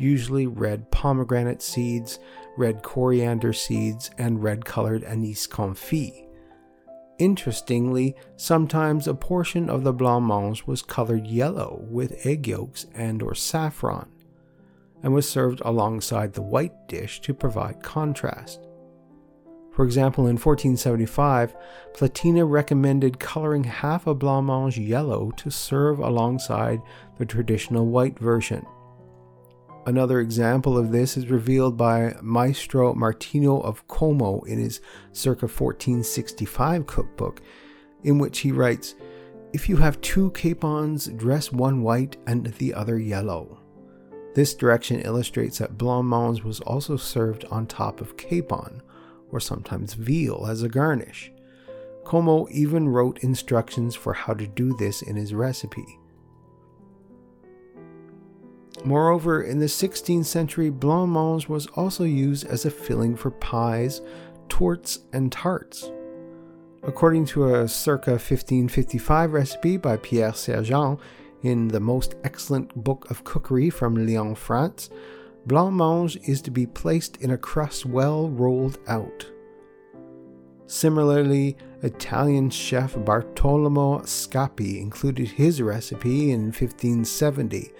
usually 0.00 0.46
red 0.46 0.90
pomegranate 0.90 1.62
seeds, 1.62 2.18
red 2.56 2.82
coriander 2.82 3.52
seeds, 3.52 4.10
and 4.18 4.42
red 4.42 4.64
colored 4.64 5.04
anise 5.04 5.46
confit. 5.46 6.26
Interestingly, 7.18 8.14
sometimes 8.36 9.06
a 9.06 9.14
portion 9.14 9.68
of 9.68 9.84
the 9.84 9.92
blancmange 9.92 10.66
was 10.66 10.82
colored 10.82 11.26
yellow 11.26 11.84
with 11.90 12.26
egg 12.26 12.48
yolks 12.48 12.86
and 12.94 13.22
or 13.22 13.34
saffron, 13.34 14.08
and 15.02 15.12
was 15.12 15.28
served 15.28 15.60
alongside 15.64 16.32
the 16.32 16.42
white 16.42 16.88
dish 16.88 17.20
to 17.20 17.34
provide 17.34 17.82
contrast. 17.82 18.66
For 19.72 19.84
example, 19.84 20.24
in 20.24 20.36
1475, 20.36 21.54
Platina 21.94 22.44
recommended 22.44 23.20
coloring 23.20 23.64
half 23.64 24.06
a 24.06 24.14
blancmange 24.14 24.76
yellow 24.76 25.30
to 25.36 25.50
serve 25.50 25.98
alongside 26.00 26.80
the 27.18 27.26
traditional 27.26 27.86
white 27.86 28.18
version. 28.18 28.66
Another 29.86 30.20
example 30.20 30.76
of 30.76 30.92
this 30.92 31.16
is 31.16 31.30
revealed 31.30 31.76
by 31.76 32.14
Maestro 32.20 32.94
Martino 32.94 33.60
of 33.60 33.86
Como 33.88 34.40
in 34.42 34.58
his 34.58 34.80
circa 35.12 35.46
1465 35.46 36.86
cookbook, 36.86 37.40
in 38.04 38.18
which 38.18 38.40
he 38.40 38.52
writes 38.52 38.94
If 39.54 39.70
you 39.70 39.78
have 39.78 40.00
two 40.02 40.32
capons, 40.32 41.06
dress 41.06 41.50
one 41.50 41.82
white 41.82 42.18
and 42.26 42.46
the 42.46 42.74
other 42.74 42.98
yellow. 42.98 43.58
This 44.34 44.54
direction 44.54 45.00
illustrates 45.00 45.58
that 45.58 45.78
blancmange 45.78 46.44
was 46.44 46.60
also 46.60 46.96
served 46.96 47.46
on 47.46 47.66
top 47.66 48.02
of 48.02 48.18
capon, 48.18 48.82
or 49.32 49.40
sometimes 49.40 49.94
veal, 49.94 50.46
as 50.46 50.62
a 50.62 50.68
garnish. 50.68 51.32
Como 52.04 52.46
even 52.50 52.88
wrote 52.88 53.24
instructions 53.24 53.94
for 53.94 54.12
how 54.12 54.34
to 54.34 54.46
do 54.46 54.76
this 54.76 55.00
in 55.00 55.16
his 55.16 55.32
recipe. 55.32 55.99
Moreover, 58.84 59.42
in 59.42 59.58
the 59.58 59.66
16th 59.66 60.24
century, 60.24 60.70
blancmange 60.70 61.48
was 61.48 61.66
also 61.68 62.04
used 62.04 62.46
as 62.46 62.64
a 62.64 62.70
filling 62.70 63.16
for 63.16 63.30
pies, 63.30 64.00
tortes, 64.48 65.00
and 65.12 65.30
tarts. 65.30 65.90
According 66.82 67.26
to 67.26 67.54
a 67.54 67.68
circa 67.68 68.12
1555 68.12 69.32
recipe 69.32 69.76
by 69.76 69.98
Pierre 69.98 70.32
Sergent 70.32 70.98
in 71.42 71.68
the 71.68 71.80
most 71.80 72.14
excellent 72.24 72.74
book 72.74 73.10
of 73.10 73.24
cookery 73.24 73.68
from 73.68 73.94
Lyon, 73.94 74.34
France, 74.34 74.88
blancmange 75.46 76.16
is 76.28 76.40
to 76.42 76.50
be 76.50 76.66
placed 76.66 77.18
in 77.18 77.30
a 77.30 77.38
crust 77.38 77.84
well 77.84 78.30
rolled 78.30 78.78
out. 78.88 79.26
Similarly, 80.66 81.56
Italian 81.82 82.48
chef 82.48 82.94
Bartolomeo 83.04 84.00
Scappi 84.02 84.80
included 84.80 85.28
his 85.28 85.60
recipe 85.60 86.30
in 86.30 86.44
1570 86.44 87.72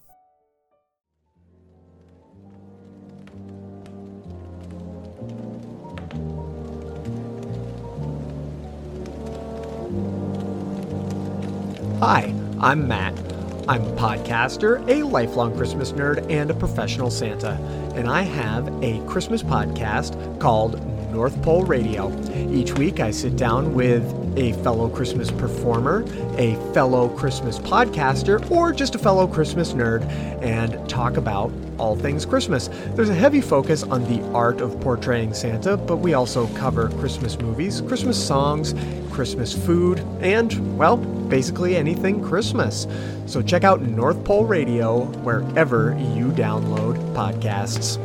Hi, 11.99 12.33
I'm 12.59 12.87
Matt. 12.87 13.30
I'm 13.71 13.85
a 13.85 13.91
podcaster, 13.93 14.85
a 14.89 15.01
lifelong 15.01 15.55
Christmas 15.55 15.93
nerd, 15.93 16.29
and 16.29 16.51
a 16.51 16.53
professional 16.53 17.09
Santa. 17.09 17.51
And 17.95 18.09
I 18.09 18.23
have 18.23 18.67
a 18.83 18.99
Christmas 19.07 19.41
podcast 19.41 20.41
called 20.41 20.85
North 21.09 21.41
Pole 21.41 21.63
Radio. 21.63 22.11
Each 22.51 22.73
week 22.73 22.99
I 22.99 23.11
sit 23.11 23.37
down 23.37 23.73
with 23.73 24.03
a 24.37 24.51
fellow 24.61 24.89
Christmas 24.89 25.31
performer, 25.31 26.03
a 26.37 26.55
fellow 26.73 27.07
Christmas 27.07 27.59
podcaster, 27.59 28.51
or 28.51 28.73
just 28.73 28.95
a 28.95 28.99
fellow 28.99 29.25
Christmas 29.25 29.71
nerd 29.71 30.03
and 30.41 30.89
talk 30.89 31.15
about 31.15 31.49
all 31.77 31.95
things 31.95 32.25
Christmas. 32.25 32.69
There's 32.95 33.07
a 33.07 33.15
heavy 33.15 33.39
focus 33.39 33.83
on 33.83 34.03
the 34.03 34.21
art 34.33 34.59
of 34.59 34.81
portraying 34.81 35.33
Santa, 35.33 35.77
but 35.77 35.97
we 35.97 36.13
also 36.13 36.47
cover 36.55 36.89
Christmas 36.99 37.39
movies, 37.39 37.79
Christmas 37.79 38.21
songs, 38.21 38.75
Christmas 39.13 39.53
food, 39.53 39.99
and, 40.19 40.77
well, 40.77 40.97
basically 41.31 41.77
anything 41.77 42.21
Christmas. 42.21 42.85
So 43.25 43.41
check 43.41 43.63
out 43.63 43.81
North 43.81 44.23
Pole 44.23 44.45
Radio 44.45 45.05
wherever 45.23 45.97
you 46.13 46.27
download 46.27 46.97
podcasts. 47.15 47.97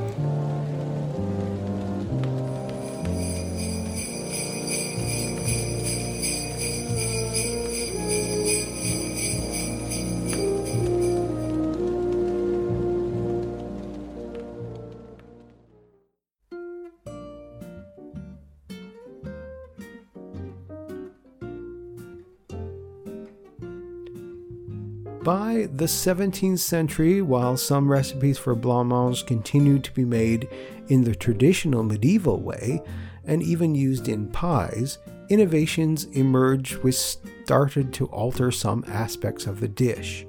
The 25.72 25.86
17th 25.86 26.60
century, 26.60 27.22
while 27.22 27.56
some 27.56 27.90
recipes 27.90 28.38
for 28.38 28.54
blancmange 28.54 29.26
continued 29.26 29.84
to 29.84 29.92
be 29.92 30.04
made 30.04 30.48
in 30.88 31.04
the 31.04 31.14
traditional 31.14 31.82
medieval 31.82 32.40
way 32.40 32.80
and 33.24 33.42
even 33.42 33.74
used 33.74 34.08
in 34.08 34.28
pies, 34.28 34.98
innovations 35.28 36.04
emerged 36.12 36.74
which 36.82 36.96
started 36.96 37.92
to 37.94 38.06
alter 38.06 38.50
some 38.50 38.84
aspects 38.86 39.46
of 39.46 39.60
the 39.60 39.68
dish. 39.68 40.26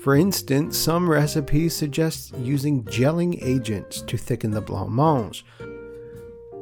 For 0.00 0.14
instance, 0.14 0.78
some 0.78 1.10
recipes 1.10 1.74
suggest 1.74 2.32
using 2.38 2.84
gelling 2.84 3.42
agents 3.42 4.02
to 4.02 4.16
thicken 4.16 4.52
the 4.52 4.62
blancmange, 4.62 5.42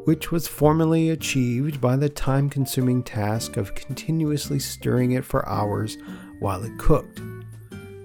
which 0.04 0.32
was 0.32 0.49
formerly 0.49 1.11
achieved 1.11 1.80
by 1.80 1.96
the 1.96 2.08
time 2.08 2.49
consuming 2.49 3.02
task 3.02 3.56
of 3.58 3.75
continuously 3.75 4.58
stirring 4.58 5.12
it 5.12 5.25
for 5.25 5.46
hours 5.49 5.99
while 6.41 6.62
it 6.64 6.76
cooked. 6.79 7.21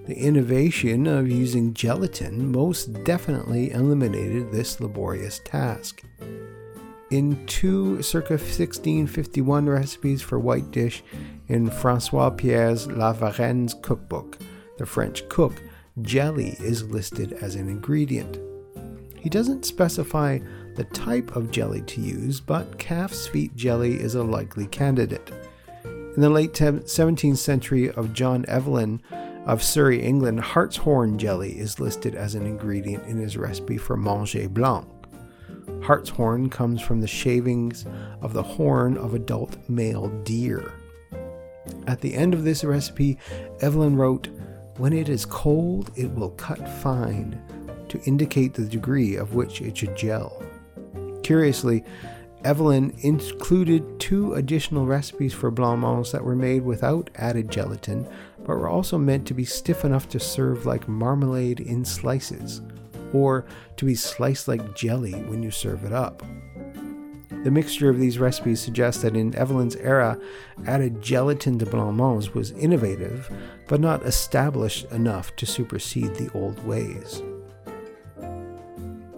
The 0.06 0.16
innovation 0.16 1.06
of 1.06 1.30
using 1.30 1.72
gelatin 1.72 2.50
most 2.50 3.04
definitely 3.04 3.70
eliminated 3.70 4.50
this 4.50 4.80
laborious 4.80 5.40
task. 5.44 6.02
In 7.10 7.44
two 7.46 8.02
circa 8.02 8.34
1651 8.34 9.66
recipes 9.66 10.22
for 10.22 10.38
white 10.38 10.70
dish 10.70 11.02
in 11.48 11.70
Francois 11.70 12.30
Pierre 12.30 12.74
La 12.86 13.12
Varenne's 13.12 13.74
cookbook, 13.82 14.38
the 14.78 14.86
French 14.86 15.28
cook, 15.28 15.60
jelly 16.02 16.56
is 16.60 16.84
listed 16.84 17.32
as 17.34 17.54
an 17.54 17.68
ingredient. 17.68 18.38
He 19.16 19.28
doesn't 19.28 19.64
specify 19.64 20.38
the 20.76 20.84
type 20.84 21.36
of 21.36 21.50
jelly 21.50 21.82
to 21.82 22.00
use, 22.00 22.40
but 22.40 22.78
calf's 22.78 23.26
feet 23.26 23.54
jelly 23.54 24.00
is 24.00 24.14
a 24.14 24.22
likely 24.22 24.66
candidate. 24.66 25.30
In 26.20 26.24
the 26.24 26.28
late 26.28 26.52
17th 26.52 27.38
century 27.38 27.90
of 27.92 28.12
John 28.12 28.44
Evelyn 28.46 29.00
of 29.46 29.62
Surrey, 29.62 30.02
England, 30.02 30.38
hartshorn 30.40 31.16
jelly 31.16 31.58
is 31.58 31.80
listed 31.80 32.14
as 32.14 32.34
an 32.34 32.44
ingredient 32.44 33.06
in 33.06 33.16
his 33.16 33.38
recipe 33.38 33.78
for 33.78 33.96
manger 33.96 34.46
blanc. 34.46 34.86
Hartshorn 35.82 36.50
comes 36.50 36.82
from 36.82 37.00
the 37.00 37.06
shavings 37.06 37.86
of 38.20 38.34
the 38.34 38.42
horn 38.42 38.98
of 38.98 39.14
adult 39.14 39.56
male 39.70 40.08
deer. 40.24 40.74
At 41.86 42.02
the 42.02 42.12
end 42.12 42.34
of 42.34 42.44
this 42.44 42.64
recipe, 42.64 43.16
Evelyn 43.62 43.96
wrote, 43.96 44.28
When 44.76 44.92
it 44.92 45.08
is 45.08 45.24
cold, 45.24 45.90
it 45.96 46.10
will 46.14 46.32
cut 46.32 46.68
fine 46.82 47.40
to 47.88 47.98
indicate 48.02 48.52
the 48.52 48.66
degree 48.66 49.16
of 49.16 49.34
which 49.34 49.62
it 49.62 49.78
should 49.78 49.96
gel. 49.96 50.42
Curiously, 51.22 51.82
Evelyn 52.44 52.94
included 53.00 54.00
two 54.00 54.34
additional 54.34 54.86
recipes 54.86 55.34
for 55.34 55.50
blancmange 55.50 56.10
that 56.12 56.24
were 56.24 56.36
made 56.36 56.62
without 56.62 57.10
added 57.16 57.50
gelatin, 57.50 58.08
but 58.38 58.56
were 58.56 58.68
also 58.68 58.96
meant 58.96 59.26
to 59.26 59.34
be 59.34 59.44
stiff 59.44 59.84
enough 59.84 60.08
to 60.08 60.18
serve 60.18 60.64
like 60.64 60.88
marmalade 60.88 61.60
in 61.60 61.84
slices, 61.84 62.62
or 63.12 63.44
to 63.76 63.84
be 63.84 63.94
sliced 63.94 64.48
like 64.48 64.74
jelly 64.74 65.12
when 65.12 65.42
you 65.42 65.50
serve 65.50 65.84
it 65.84 65.92
up. 65.92 66.22
The 67.44 67.50
mixture 67.50 67.88
of 67.88 67.98
these 67.98 68.18
recipes 68.18 68.60
suggests 68.60 69.02
that 69.02 69.16
in 69.16 69.34
Evelyn's 69.34 69.76
era, 69.76 70.18
added 70.66 71.00
gelatin 71.00 71.58
to 71.58 71.66
blancmange 71.66 72.34
was 72.34 72.52
innovative, 72.52 73.30
but 73.66 73.80
not 73.80 74.04
established 74.04 74.90
enough 74.92 75.34
to 75.36 75.46
supersede 75.46 76.14
the 76.14 76.30
old 76.32 76.62
ways. 76.66 77.22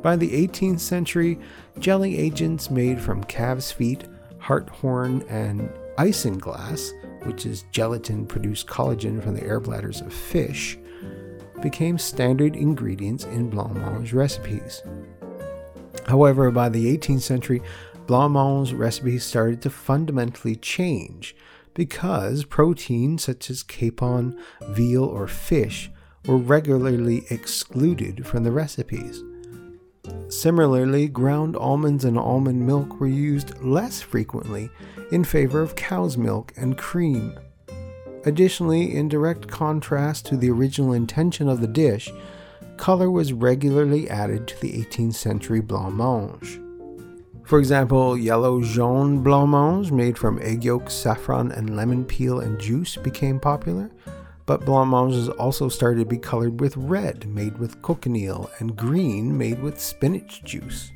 By 0.03 0.17
the 0.17 0.49
18th 0.49 0.81
century, 0.81 1.38
jelly 1.79 2.19
agents 2.19 2.71
made 2.71 3.01
from 3.01 3.23
calves' 3.25 3.71
feet, 3.71 4.05
hartshorn, 4.38 5.23
and 5.29 5.71
isinglass, 5.97 6.91
which 7.25 7.47
is 7.47 7.65
gelatin 7.71 8.27
produced 8.27 8.67
collagen 8.67 9.23
from 9.23 9.35
the 9.35 9.45
air 9.45 9.61
bladders 9.61 10.01
of 10.01 10.12
fish, 10.12 10.77
became 11.61 11.99
standard 11.99 12.57
ingredients 12.57 13.25
in 13.25 13.49
blancmange 13.49 14.12
recipes. 14.12 14.83
However, 16.07 16.51
by 16.51 16.69
the 16.69 16.99
18th 16.99 17.21
century, 17.21 17.62
blancmange 18.07 18.77
recipes 18.77 19.23
started 19.23 19.62
to 19.62 19.71
fundamentally 19.71 20.57
change 20.57 21.37
because 21.75 22.45
proteins 22.45 23.23
such 23.23 23.49
as 23.51 23.62
capon, 23.62 24.37
veal, 24.71 25.05
or 25.05 25.29
fish 25.29 25.93
were 26.27 26.37
regularly 26.37 27.25
excluded 27.31 28.27
from 28.27 28.43
the 28.43 28.51
recipes. 28.51 29.23
Similarly, 30.29 31.09
ground 31.09 31.57
almonds 31.57 32.05
and 32.05 32.19
almond 32.19 32.67
milk 32.67 32.99
were 33.01 33.07
used 33.07 33.59
less 33.62 34.01
frequently 34.01 34.71
in 35.11 35.25
favor 35.25 35.61
of 35.61 35.77
cow's 35.77 36.17
milk 36.17 36.53
and 36.57 36.77
cream. 36.77 37.38
Additionally, 38.25 38.95
in 38.97 39.09
direct 39.09 39.49
contrast 39.49 40.27
to 40.27 40.37
the 40.37 40.51
original 40.51 40.93
intention 40.93 41.49
of 41.49 41.61
the 41.61 41.67
dish, 41.67 42.11
color 42.77 43.11
was 43.11 43.33
regularly 43.33 44.09
added 44.09 44.49
to 44.49 44.61
the 44.61 44.73
18th 44.73 45.15
century 45.15 45.61
blancmange. 45.61 46.59
For 47.45 47.59
example, 47.59 48.17
yellow 48.17 48.62
jaune 48.62 49.23
blancmange 49.23 49.91
made 49.91 50.17
from 50.17 50.41
egg 50.41 50.65
yolk, 50.65 50.88
saffron, 50.88 51.53
and 51.53 51.77
lemon 51.77 52.05
peel 52.05 52.41
and 52.41 52.59
juice 52.59 52.97
became 52.97 53.38
popular, 53.38 53.91
but 54.47 54.63
blancmanges 54.63 55.29
also 55.39 55.69
started 55.69 56.01
to 56.01 56.07
be 56.07 56.19
colored 56.19 56.61
with 56.61 56.77
red, 56.77 57.27
made 57.29 57.59
with 57.59 57.81
cochineal, 57.83 58.51
and 58.59 58.77
green, 58.77 59.37
made 59.37 59.61
with 59.63 59.81
spinach 59.81 60.43
juice. 60.45 60.93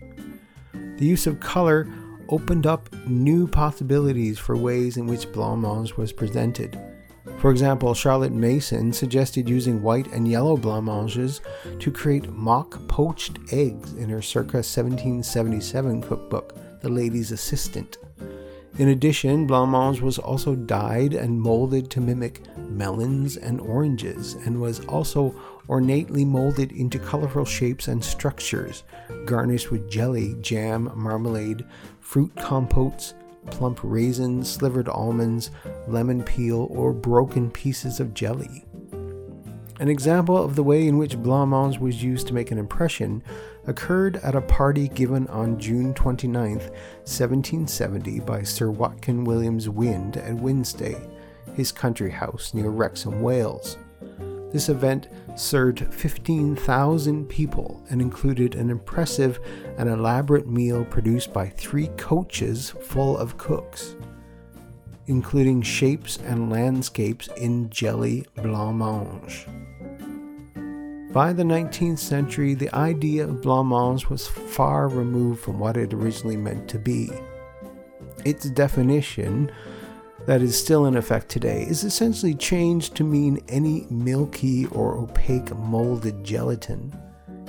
The 0.72 1.06
use 1.06 1.26
of 1.26 1.40
color 1.40 1.86
opened 2.28 2.66
up 2.66 2.92
new 3.06 3.46
possibilities 3.46 4.38
for 4.38 4.56
ways 4.56 4.96
in 4.96 5.06
which 5.06 5.30
blancmange 5.32 5.96
was 5.96 6.12
presented. 6.12 6.78
For 7.38 7.50
example, 7.50 7.92
Charlotte 7.92 8.32
Mason 8.32 8.92
suggested 8.92 9.48
using 9.48 9.82
white 9.82 10.06
and 10.12 10.26
yellow 10.26 10.56
blancmanges 10.56 11.40
to 11.80 11.90
create 11.90 12.30
mock 12.30 12.80
poached 12.88 13.38
eggs 13.52 13.92
in 13.94 14.08
her 14.08 14.22
circa 14.22 14.58
1777 14.58 16.02
cookbook, 16.02 16.56
The 16.80 16.88
Lady's 16.88 17.32
Assistant. 17.32 17.98
In 18.78 18.88
addition, 18.88 19.46
blancmange 19.46 20.02
was 20.02 20.18
also 20.18 20.54
dyed 20.54 21.14
and 21.14 21.40
molded 21.40 21.90
to 21.90 22.00
mimic 22.00 22.42
melons 22.58 23.38
and 23.38 23.58
oranges, 23.58 24.34
and 24.34 24.60
was 24.60 24.84
also 24.84 25.34
ornately 25.66 26.26
molded 26.26 26.72
into 26.72 26.98
colorful 26.98 27.46
shapes 27.46 27.88
and 27.88 28.04
structures, 28.04 28.84
garnished 29.24 29.70
with 29.70 29.90
jelly, 29.90 30.36
jam, 30.42 30.92
marmalade, 30.94 31.64
fruit 32.00 32.30
compotes, 32.36 33.14
plump 33.50 33.80
raisins, 33.82 34.50
slivered 34.50 34.88
almonds, 34.88 35.50
lemon 35.88 36.22
peel, 36.22 36.68
or 36.70 36.92
broken 36.92 37.50
pieces 37.50 37.98
of 37.98 38.12
jelly. 38.12 38.66
An 39.78 39.88
example 39.88 40.36
of 40.36 40.54
the 40.54 40.62
way 40.62 40.86
in 40.86 40.98
which 40.98 41.18
blancmange 41.18 41.78
was 41.78 42.02
used 42.02 42.26
to 42.26 42.34
make 42.34 42.50
an 42.50 42.58
impression 42.58 43.22
occurred 43.66 44.16
at 44.16 44.34
a 44.34 44.40
party 44.40 44.88
given 44.88 45.26
on 45.28 45.58
June 45.58 45.92
29, 45.94 46.58
1770, 46.58 48.20
by 48.20 48.42
Sir 48.42 48.70
Watkin 48.70 49.24
Williams 49.24 49.68
Wynn 49.68 50.12
at 50.16 50.36
Wynnstay, 50.36 51.10
his 51.54 51.72
country 51.72 52.10
house 52.10 52.54
near 52.54 52.70
Wrexham, 52.70 53.22
Wales. 53.22 53.78
This 54.52 54.68
event 54.68 55.08
served 55.34 55.92
15,000 55.92 57.28
people 57.28 57.82
and 57.90 58.00
included 58.00 58.54
an 58.54 58.70
impressive 58.70 59.40
and 59.76 59.88
elaborate 59.88 60.46
meal 60.46 60.84
produced 60.84 61.32
by 61.32 61.48
three 61.48 61.88
coaches 61.98 62.70
full 62.80 63.18
of 63.18 63.36
cooks, 63.36 63.96
including 65.08 65.62
shapes 65.62 66.18
and 66.24 66.50
landscapes 66.50 67.28
in 67.36 67.68
jelly 67.70 68.24
blancmange. 68.36 69.46
By 71.16 71.32
the 71.32 71.44
19th 71.44 71.98
century, 71.98 72.52
the 72.52 72.70
idea 72.74 73.24
of 73.24 73.40
blancmange 73.40 74.10
was 74.10 74.28
far 74.28 74.86
removed 74.86 75.40
from 75.40 75.58
what 75.58 75.78
it 75.78 75.94
originally 75.94 76.36
meant 76.36 76.68
to 76.68 76.78
be. 76.78 77.08
Its 78.26 78.50
definition 78.50 79.50
that 80.26 80.42
is 80.42 80.60
still 80.60 80.84
in 80.84 80.94
effect 80.94 81.30
today 81.30 81.62
is 81.62 81.84
essentially 81.84 82.34
changed 82.34 82.94
to 82.96 83.02
mean 83.02 83.42
any 83.48 83.86
milky 83.88 84.66
or 84.66 84.98
opaque 84.98 85.56
molded 85.56 86.22
gelatin. 86.22 86.94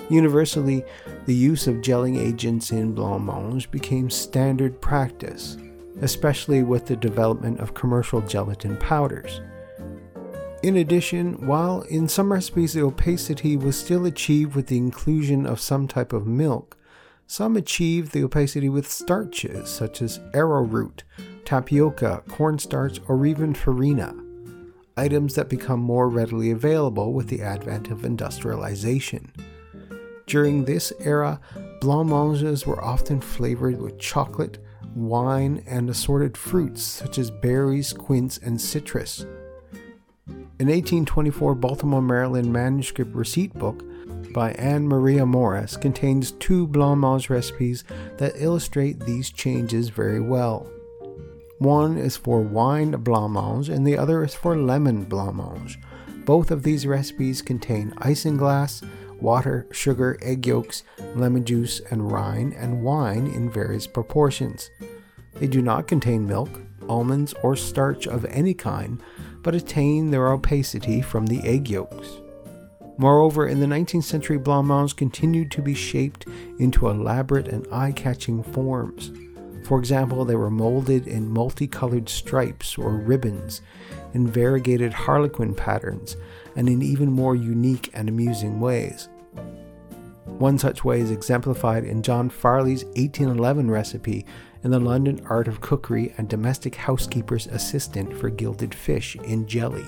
Universally, 0.10 0.86
the 1.26 1.36
use 1.36 1.68
of 1.68 1.82
gelling 1.82 2.18
agents 2.18 2.72
in 2.72 2.96
blancmange 2.96 3.70
became 3.70 4.10
standard 4.10 4.80
practice, 4.80 5.58
especially 6.02 6.64
with 6.64 6.86
the 6.86 6.96
development 6.96 7.60
of 7.60 7.74
commercial 7.74 8.22
gelatin 8.22 8.78
powders. 8.78 9.42
In 10.64 10.78
addition, 10.78 11.46
while 11.46 11.82
in 11.82 12.08
some 12.08 12.32
recipes 12.32 12.74
the 12.74 12.82
opacity 12.82 13.56
was 13.56 13.78
still 13.78 14.06
achieved 14.06 14.56
with 14.56 14.68
the 14.68 14.78
inclusion 14.78 15.46
of 15.46 15.60
some 15.60 15.88
type 15.88 16.14
of 16.14 16.26
milk, 16.26 16.76
some 17.28 17.56
achieved 17.56 18.12
the 18.12 18.24
opacity 18.24 18.68
with 18.68 18.90
starches 18.90 19.70
such 19.70 20.02
as 20.02 20.20
arrowroot, 20.34 21.04
tapioca, 21.46 22.24
cornstarch, 22.28 23.00
or 23.08 23.24
even 23.26 23.54
farina, 23.54 24.16
items 24.96 25.36
that 25.36 25.48
become 25.48 25.80
more 25.80 26.10
readily 26.10 26.50
available 26.50 27.14
with 27.14 27.28
the 27.28 27.42
advent 27.42 27.90
of 27.90 28.04
industrialization. 28.04 29.32
During 30.26 30.66
this 30.66 30.92
era, 31.00 31.40
blancmanges 31.82 32.66
were 32.66 32.84
often 32.84 33.22
flavored 33.22 33.80
with 33.80 34.00
chocolate, 34.00 34.58
wine, 34.96 35.64
and 35.68 35.90
assorted 35.90 36.36
fruits 36.36 36.82
such 36.82 37.20
as 37.20 37.30
berries, 37.30 37.94
quince, 37.94 38.40
and 38.40 38.60
citrus. 38.60 39.24
An 40.60 40.70
1824 40.70 41.54
Baltimore, 41.54 42.02
Maryland 42.02 42.52
manuscript 42.52 43.14
receipt 43.14 43.54
book 43.54 43.84
by 44.34 44.54
Anne 44.54 44.88
Maria 44.88 45.24
Morris 45.24 45.78
contains 45.78 46.32
two 46.32 46.68
blancmange 46.68 47.30
recipes 47.30 47.84
that 48.18 48.42
illustrate 48.42 49.00
these 49.00 49.30
changes 49.30 49.90
very 49.90 50.20
well. 50.20 50.68
One 51.60 51.96
is 52.00 52.18
for 52.18 52.42
wine 52.42 52.94
blancmange 53.04 53.70
and 53.70 53.86
the 53.86 54.00
other 54.00 54.24
is 54.24 54.34
for 54.34 54.58
lemon 54.58 55.06
blancmange. 55.06 55.78
Both 56.26 56.50
of 56.50 56.64
these 56.64 56.88
recipes 56.88 57.44
contain 57.44 57.92
isinglass, 57.98 58.84
water, 59.22 59.68
sugar, 59.72 60.18
egg 60.24 60.48
yolks, 60.48 60.82
lemon 61.14 61.46
juice, 61.46 61.82
and 61.92 62.12
rind, 62.12 62.54
and 62.54 62.82
wine 62.82 63.28
in 63.28 63.52
various 63.52 63.86
proportions. 63.86 64.72
They 65.36 65.46
do 65.46 65.62
not 65.62 65.88
contain 65.88 66.26
milk, 66.26 66.50
almonds, 66.90 67.36
or 67.44 67.56
starch 67.56 68.08
of 68.08 68.26
any 68.26 68.56
kind, 68.56 69.00
but 69.48 69.56
attain 69.56 70.12
their 70.12 70.28
opacity 70.28 71.00
from 71.00 71.26
the 71.26 71.40
egg 71.48 71.70
yolks. 71.70 72.18
Moreover, 72.98 73.48
in 73.48 73.62
the 73.62 73.66
19th 73.66 74.04
century, 74.04 74.38
blancmange 74.38 74.98
continued 74.98 75.52
to 75.52 75.62
be 75.62 75.74
shaped 75.74 76.26
into 76.60 76.90
elaborate 76.90 77.48
and 77.48 77.66
eye 77.72 77.94
catching 77.94 78.44
forms. 78.44 79.10
For 79.66 79.80
example, 79.80 80.26
they 80.26 80.36
were 80.36 80.52
molded 80.52 81.08
in 81.08 81.30
multicolored 81.30 82.10
stripes 82.10 82.78
or 82.78 82.90
ribbons, 82.92 83.62
in 84.14 84.28
variegated 84.28 84.92
harlequin 84.92 85.56
patterns, 85.56 86.18
and 86.58 86.68
in 86.68 86.82
even 86.82 87.10
more 87.10 87.34
unique 87.34 87.90
and 87.94 88.10
amusing 88.10 88.60
ways. 88.60 89.08
One 90.26 90.60
such 90.60 90.84
way 90.84 91.00
is 91.00 91.10
exemplified 91.10 91.86
in 91.86 92.04
John 92.04 92.30
Farley's 92.30 92.84
1811 92.84 93.72
recipe 93.72 94.26
in 94.64 94.72
the 94.72 94.80
London 94.80 95.22
Art 95.30 95.48
of 95.48 95.62
Cookery 95.62 96.14
and 96.18 96.28
Domestic 96.28 96.76
Housekeeper's 96.76 97.48
Assistant 97.48 98.18
for 98.18 98.30
Gilded 98.30 98.74
Fish 98.74 99.16
in 99.18 99.48
Jelly. 99.48 99.86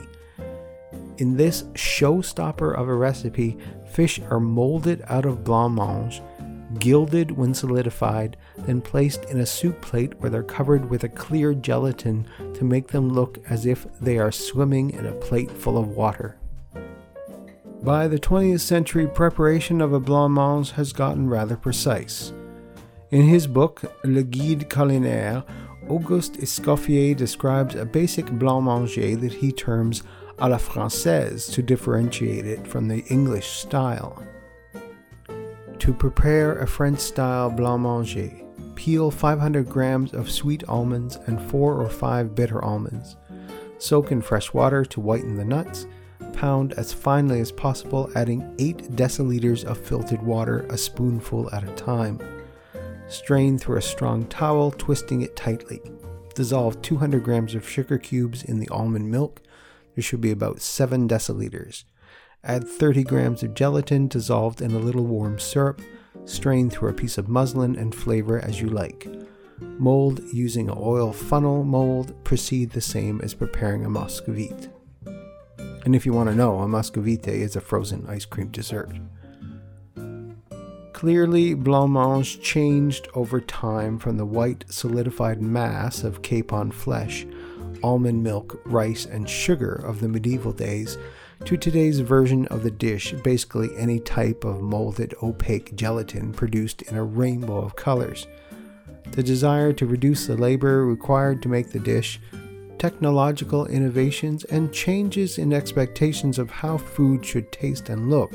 In 1.18 1.36
this 1.36 1.64
showstopper 1.74 2.76
of 2.76 2.88
a 2.88 2.96
recipe, 2.96 3.58
fish 3.92 4.20
are 4.30 4.40
molded 4.40 5.04
out 5.08 5.26
of 5.26 5.44
blancmange 5.44 6.22
gilded 6.78 7.32
when 7.32 7.54
solidified, 7.54 8.38
then 8.60 8.82
placed 8.82 9.26
in 9.26 9.40
a 9.40 9.46
soup 9.46 9.82
plate 9.82 10.20
where 10.20 10.30
they're 10.30 10.44
covered 10.44 10.90
with 10.90 11.04
a 11.04 11.10
clear 11.10 11.54
gelatin 11.54 12.28
to 12.54 12.64
make 12.64 12.88
them 12.88 13.10
look 13.10 13.40
as 13.50 13.66
if 13.66 13.88
they 14.00 14.18
are 14.18 14.32
swimming 14.32 14.92
in 14.92 15.06
a 15.06 15.14
plate 15.14 15.52
full 15.52 15.78
of 15.78 15.90
water. 15.90 16.38
By 17.82 18.08
the 18.08 18.20
20th 18.20 18.60
century, 18.60 19.08
preparation 19.08 19.82
of 19.82 19.94
a 19.94 20.02
blancmange 20.02 20.72
has 20.72 20.94
gotten 20.94 21.30
rather 21.30 21.56
precise. 21.56 22.34
In 23.12 23.24
his 23.24 23.48
book, 23.48 23.82
Le 24.04 24.22
Guide 24.22 24.70
Culinaire, 24.70 25.44
Auguste 25.90 26.34
Escoffier 26.34 27.18
describes 27.18 27.74
a 27.74 27.84
basic 27.84 28.28
blancmange 28.28 29.20
that 29.20 29.34
he 29.34 29.52
terms 29.52 30.04
à 30.38 30.48
la 30.48 30.60
française 30.60 31.52
to 31.52 31.64
differentiate 31.64 32.46
it 32.46 32.68
from 32.68 32.88
the 32.88 33.04
English 33.10 33.48
style. 33.48 34.24
To 35.80 35.92
prepare 35.92 36.60
a 36.60 36.68
French 36.68 37.00
style 37.00 37.50
blancmange, 37.50 38.46
peel 38.76 39.10
500 39.10 39.68
grams 39.68 40.14
of 40.14 40.30
sweet 40.30 40.64
almonds 40.70 41.16
and 41.26 41.42
4 41.50 41.82
or 41.82 41.90
5 41.90 42.36
bitter 42.36 42.64
almonds. 42.64 43.16
Soak 43.80 44.12
in 44.12 44.22
fresh 44.22 44.54
water 44.54 44.86
to 44.86 45.02
whiten 45.02 45.36
the 45.36 45.46
nuts. 45.46 45.88
Pound 46.34 46.74
as 46.74 46.94
finely 46.94 47.40
as 47.40 47.52
possible, 47.52 48.12
adding 48.14 48.54
8 48.60 48.92
deciliters 48.96 49.64
of 49.64 49.80
filtered 49.80 50.22
water, 50.22 50.68
a 50.70 50.78
spoonful 50.78 51.50
at 51.52 51.64
a 51.64 51.74
time. 51.74 52.20
Strain 53.10 53.58
through 53.58 53.78
a 53.78 53.82
strong 53.82 54.26
towel, 54.28 54.70
twisting 54.72 55.22
it 55.22 55.36
tightly. 55.36 55.82
Dissolve 56.36 56.82
200 56.84 57.24
grams 57.24 57.56
of 57.56 57.68
sugar 57.68 57.98
cubes 57.98 58.44
in 58.44 58.60
the 58.60 58.70
almond 58.70 59.10
milk. 59.10 59.42
There 59.96 60.04
should 60.04 60.22
be 60.22 60.32
about 60.32 60.62
7 60.62 61.08
deciliters. 61.10 61.86
Add 62.44 62.68
30 62.68 63.04
grams 63.04 63.42
of 63.42 63.56
gelatin 63.56 64.08
dissolved 64.08 64.62
in 64.62 64.72
a 64.72 64.80
little 64.80 65.06
warm 65.06 65.40
syrup. 65.40 65.82
Strain 66.26 66.70
through 66.70 66.90
a 66.90 66.94
piece 66.94 67.18
of 67.18 67.28
muslin 67.28 67.76
and 67.76 67.94
flavor 67.94 68.40
as 68.40 68.62
you 68.62 68.70
like. 68.70 69.08
Mold 69.60 70.22
using 70.32 70.70
an 70.70 70.78
oil 70.80 71.12
funnel 71.12 71.64
mold. 71.64 72.14
Proceed 72.24 72.70
the 72.70 72.80
same 72.80 73.20
as 73.22 73.34
preparing 73.34 73.86
a 73.86 73.90
muscovite. 73.90 74.70
And 75.84 75.96
if 75.96 76.06
you 76.06 76.14
want 76.14 76.30
to 76.30 76.36
know, 76.36 76.60
a 76.60 76.68
muscovite 76.68 77.28
is 77.28 77.56
a 77.56 77.62
frozen 77.62 78.06
ice 78.08 78.26
cream 78.26 78.50
dessert. 78.50 78.92
Clearly, 81.00 81.54
blancmange 81.56 82.42
changed 82.42 83.08
over 83.16 83.40
time 83.40 84.00
from 84.00 84.18
the 84.18 84.26
white 84.26 84.66
solidified 84.68 85.42
mass 85.42 86.04
of 86.04 86.22
capon 86.24 86.72
flesh, 86.72 87.26
almond 87.82 88.22
milk, 88.22 88.60
rice, 88.66 89.06
and 89.06 89.30
sugar 89.30 89.72
of 89.72 90.02
the 90.02 90.10
medieval 90.10 90.52
days 90.52 90.98
to 91.46 91.56
today's 91.56 92.02
version 92.02 92.48
of 92.48 92.64
the 92.64 92.70
dish, 92.72 93.14
basically 93.24 93.70
any 93.78 94.02
type 94.02 94.44
of 94.44 94.60
molded 94.60 95.16
opaque 95.24 95.74
gelatin 95.74 96.34
produced 96.34 96.82
in 96.82 96.98
a 96.98 97.04
rainbow 97.06 97.60
of 97.60 97.78
colors. 97.78 98.28
The 99.12 99.24
desire 99.24 99.72
to 99.72 99.86
reduce 99.86 100.28
the 100.28 100.36
labor 100.36 100.86
required 100.86 101.42
to 101.44 101.48
make 101.48 101.70
the 101.70 101.80
dish, 101.80 102.20
technological 102.78 103.68
innovations, 103.68 104.44
and 104.44 104.74
changes 104.74 105.38
in 105.38 105.54
expectations 105.54 106.38
of 106.38 106.50
how 106.50 106.78
food 106.78 107.26
should 107.26 107.54
taste 107.54 107.88
and 107.88 108.10
look 108.10 108.34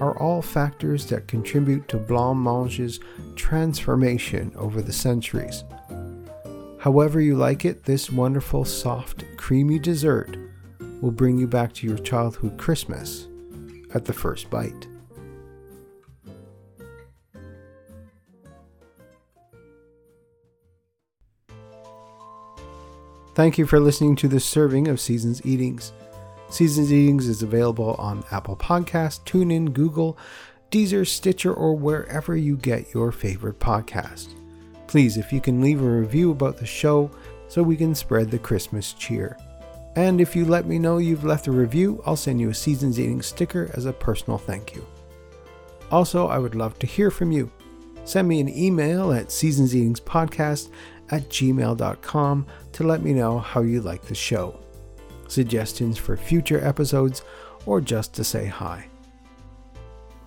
are 0.00 0.18
all 0.18 0.42
factors 0.42 1.06
that 1.06 1.28
contribute 1.28 1.88
to 1.88 1.96
blancmange's 1.96 3.00
transformation 3.36 4.52
over 4.56 4.82
the 4.82 4.92
centuries. 4.92 5.64
However, 6.78 7.20
you 7.20 7.36
like 7.36 7.64
it, 7.64 7.84
this 7.84 8.10
wonderful, 8.10 8.64
soft, 8.64 9.24
creamy 9.36 9.78
dessert 9.78 10.36
will 11.00 11.12
bring 11.12 11.38
you 11.38 11.46
back 11.46 11.72
to 11.74 11.86
your 11.86 11.98
childhood 11.98 12.58
Christmas 12.58 13.28
at 13.94 14.04
the 14.04 14.12
first 14.12 14.50
bite. 14.50 14.88
Thank 23.34 23.56
you 23.56 23.64
for 23.64 23.80
listening 23.80 24.16
to 24.16 24.28
this 24.28 24.44
serving 24.44 24.88
of 24.88 25.00
Seasons 25.00 25.40
Eatings. 25.44 25.92
Seasons 26.52 26.92
Eatings 26.92 27.28
is 27.28 27.42
available 27.42 27.94
on 27.94 28.24
Apple 28.30 28.56
Podcasts, 28.56 29.24
TuneIn, 29.24 29.72
Google, 29.72 30.18
Deezer, 30.70 31.06
Stitcher, 31.06 31.52
or 31.52 31.74
wherever 31.74 32.36
you 32.36 32.58
get 32.58 32.92
your 32.92 33.10
favorite 33.10 33.58
podcast. 33.58 34.34
Please, 34.86 35.16
if 35.16 35.32
you 35.32 35.40
can 35.40 35.62
leave 35.62 35.80
a 35.80 35.84
review 35.84 36.30
about 36.30 36.58
the 36.58 36.66
show 36.66 37.10
so 37.48 37.62
we 37.62 37.74
can 37.74 37.94
spread 37.94 38.30
the 38.30 38.38
Christmas 38.38 38.92
cheer. 38.92 39.38
And 39.96 40.20
if 40.20 40.36
you 40.36 40.44
let 40.44 40.66
me 40.66 40.78
know 40.78 40.98
you've 40.98 41.24
left 41.24 41.46
a 41.46 41.52
review, 41.52 42.02
I'll 42.04 42.16
send 42.16 42.38
you 42.38 42.50
a 42.50 42.54
Seasons 42.54 43.00
Eating 43.00 43.22
sticker 43.22 43.70
as 43.72 43.86
a 43.86 43.92
personal 43.94 44.36
thank 44.36 44.74
you. 44.74 44.86
Also, 45.90 46.26
I 46.26 46.36
would 46.36 46.54
love 46.54 46.78
to 46.80 46.86
hear 46.86 47.10
from 47.10 47.32
you. 47.32 47.50
Send 48.04 48.28
me 48.28 48.40
an 48.40 48.48
email 48.50 49.10
at 49.12 49.28
seasonseatingspodcast 49.28 50.68
at 51.10 51.28
gmail.com 51.30 52.46
to 52.72 52.84
let 52.84 53.02
me 53.02 53.14
know 53.14 53.38
how 53.38 53.62
you 53.62 53.80
like 53.80 54.02
the 54.02 54.14
show, 54.14 54.61
suggestions 55.28 55.98
for 55.98 56.16
future 56.16 56.64
episodes, 56.64 57.22
or 57.66 57.80
just 57.80 58.14
to 58.14 58.24
say 58.24 58.46
hi. 58.46 58.86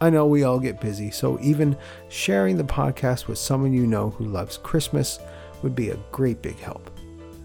I 0.01 0.10
know 0.10 0.27
we 0.27 0.43
all 0.43 0.60
get 0.60 0.81
busy, 0.81 1.10
so 1.10 1.39
even 1.41 1.77
sharing 2.10 2.58
the 2.58 2.63
podcast 2.63 3.27
with 3.27 3.38
someone 3.38 3.73
you 3.73 3.88
know 3.88 4.10
who 4.12 4.25
loves 4.25 4.58
Christmas 4.58 5.19
would 5.63 5.75
be 5.75 5.89
a 5.89 5.99
great 6.12 6.41
big 6.41 6.60
help. 6.60 6.91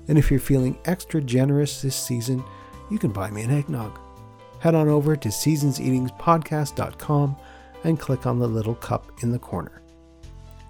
And 0.08 0.18
if 0.18 0.30
you're 0.30 0.40
feeling 0.40 0.78
extra 0.84 1.20
generous 1.20 1.80
this 1.80 1.94
season, 1.94 2.42
you 2.90 2.98
can 2.98 3.12
buy 3.12 3.30
me 3.30 3.42
an 3.42 3.52
eggnog. 3.52 3.98
Head 4.58 4.74
on 4.74 4.88
over 4.88 5.16
to 5.16 5.28
seasonseatingspodcast.com 5.28 7.36
and 7.84 8.00
click 8.00 8.26
on 8.26 8.38
the 8.38 8.48
little 8.48 8.74
cup 8.74 9.10
in 9.22 9.32
the 9.32 9.38
corner. 9.38 9.80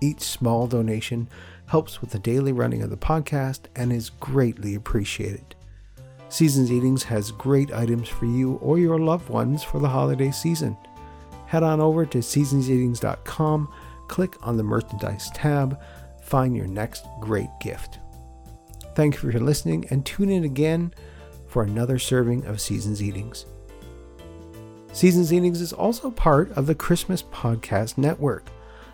Each 0.00 0.20
small 0.20 0.66
donation 0.66 1.28
helps 1.66 2.00
with 2.00 2.10
the 2.10 2.18
daily 2.18 2.52
running 2.52 2.82
of 2.82 2.90
the 2.90 2.96
podcast 2.96 3.60
and 3.74 3.92
is 3.92 4.10
greatly 4.10 4.74
appreciated. 4.74 5.54
Seasons 6.30 6.70
Eatings 6.70 7.02
has 7.02 7.32
great 7.32 7.72
items 7.72 8.08
for 8.08 8.24
you 8.24 8.54
or 8.62 8.78
your 8.78 9.00
loved 9.00 9.28
ones 9.28 9.64
for 9.64 9.80
the 9.80 9.88
holiday 9.88 10.30
season. 10.30 10.76
Head 11.46 11.64
on 11.64 11.80
over 11.80 12.06
to 12.06 12.18
seasonseatings.com, 12.18 13.72
click 14.06 14.36
on 14.40 14.56
the 14.56 14.62
merchandise 14.62 15.28
tab, 15.34 15.80
find 16.22 16.56
your 16.56 16.68
next 16.68 17.04
great 17.20 17.50
gift. 17.60 17.98
Thank 18.94 19.14
you 19.14 19.32
for 19.32 19.40
listening 19.40 19.86
and 19.90 20.06
tune 20.06 20.30
in 20.30 20.44
again 20.44 20.94
for 21.48 21.64
another 21.64 21.98
serving 21.98 22.46
of 22.46 22.60
Seasons 22.60 23.02
Eatings. 23.02 23.44
Seasons 24.92 25.32
Eatings 25.32 25.60
is 25.60 25.72
also 25.72 26.12
part 26.12 26.52
of 26.52 26.68
the 26.68 26.76
Christmas 26.76 27.24
Podcast 27.24 27.98
Network. 27.98 28.48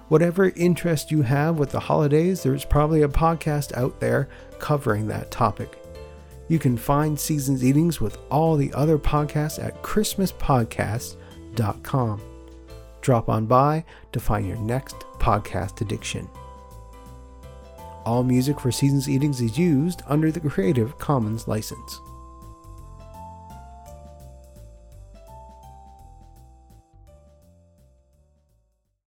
Whatever 0.08 0.50
interest 0.56 1.10
you 1.10 1.20
have 1.20 1.58
with 1.58 1.70
the 1.70 1.80
holidays, 1.80 2.42
there's 2.42 2.64
probably 2.64 3.02
a 3.02 3.08
podcast 3.08 3.76
out 3.76 4.00
there 4.00 4.30
covering 4.58 5.06
that 5.08 5.30
topic. 5.30 5.78
You 6.48 6.58
can 6.58 6.76
find 6.76 7.18
Seasons 7.18 7.64
Eatings 7.64 7.98
with 8.00 8.18
all 8.30 8.56
the 8.56 8.72
other 8.72 8.98
podcasts 8.98 9.62
at 9.62 9.80
ChristmasPodcast.com. 9.82 12.20
Drop 13.00 13.28
on 13.28 13.46
by 13.46 13.84
to 14.12 14.20
find 14.20 14.46
your 14.46 14.58
next 14.58 15.00
podcast 15.18 15.80
addiction. 15.80 16.28
All 18.04 18.22
music 18.22 18.60
for 18.60 18.70
Seasons 18.70 19.08
Eatings 19.08 19.40
is 19.40 19.58
used 19.58 20.02
under 20.06 20.30
the 20.30 20.38
Creative 20.40 20.96
Commons 20.98 21.48
license. 21.48 22.00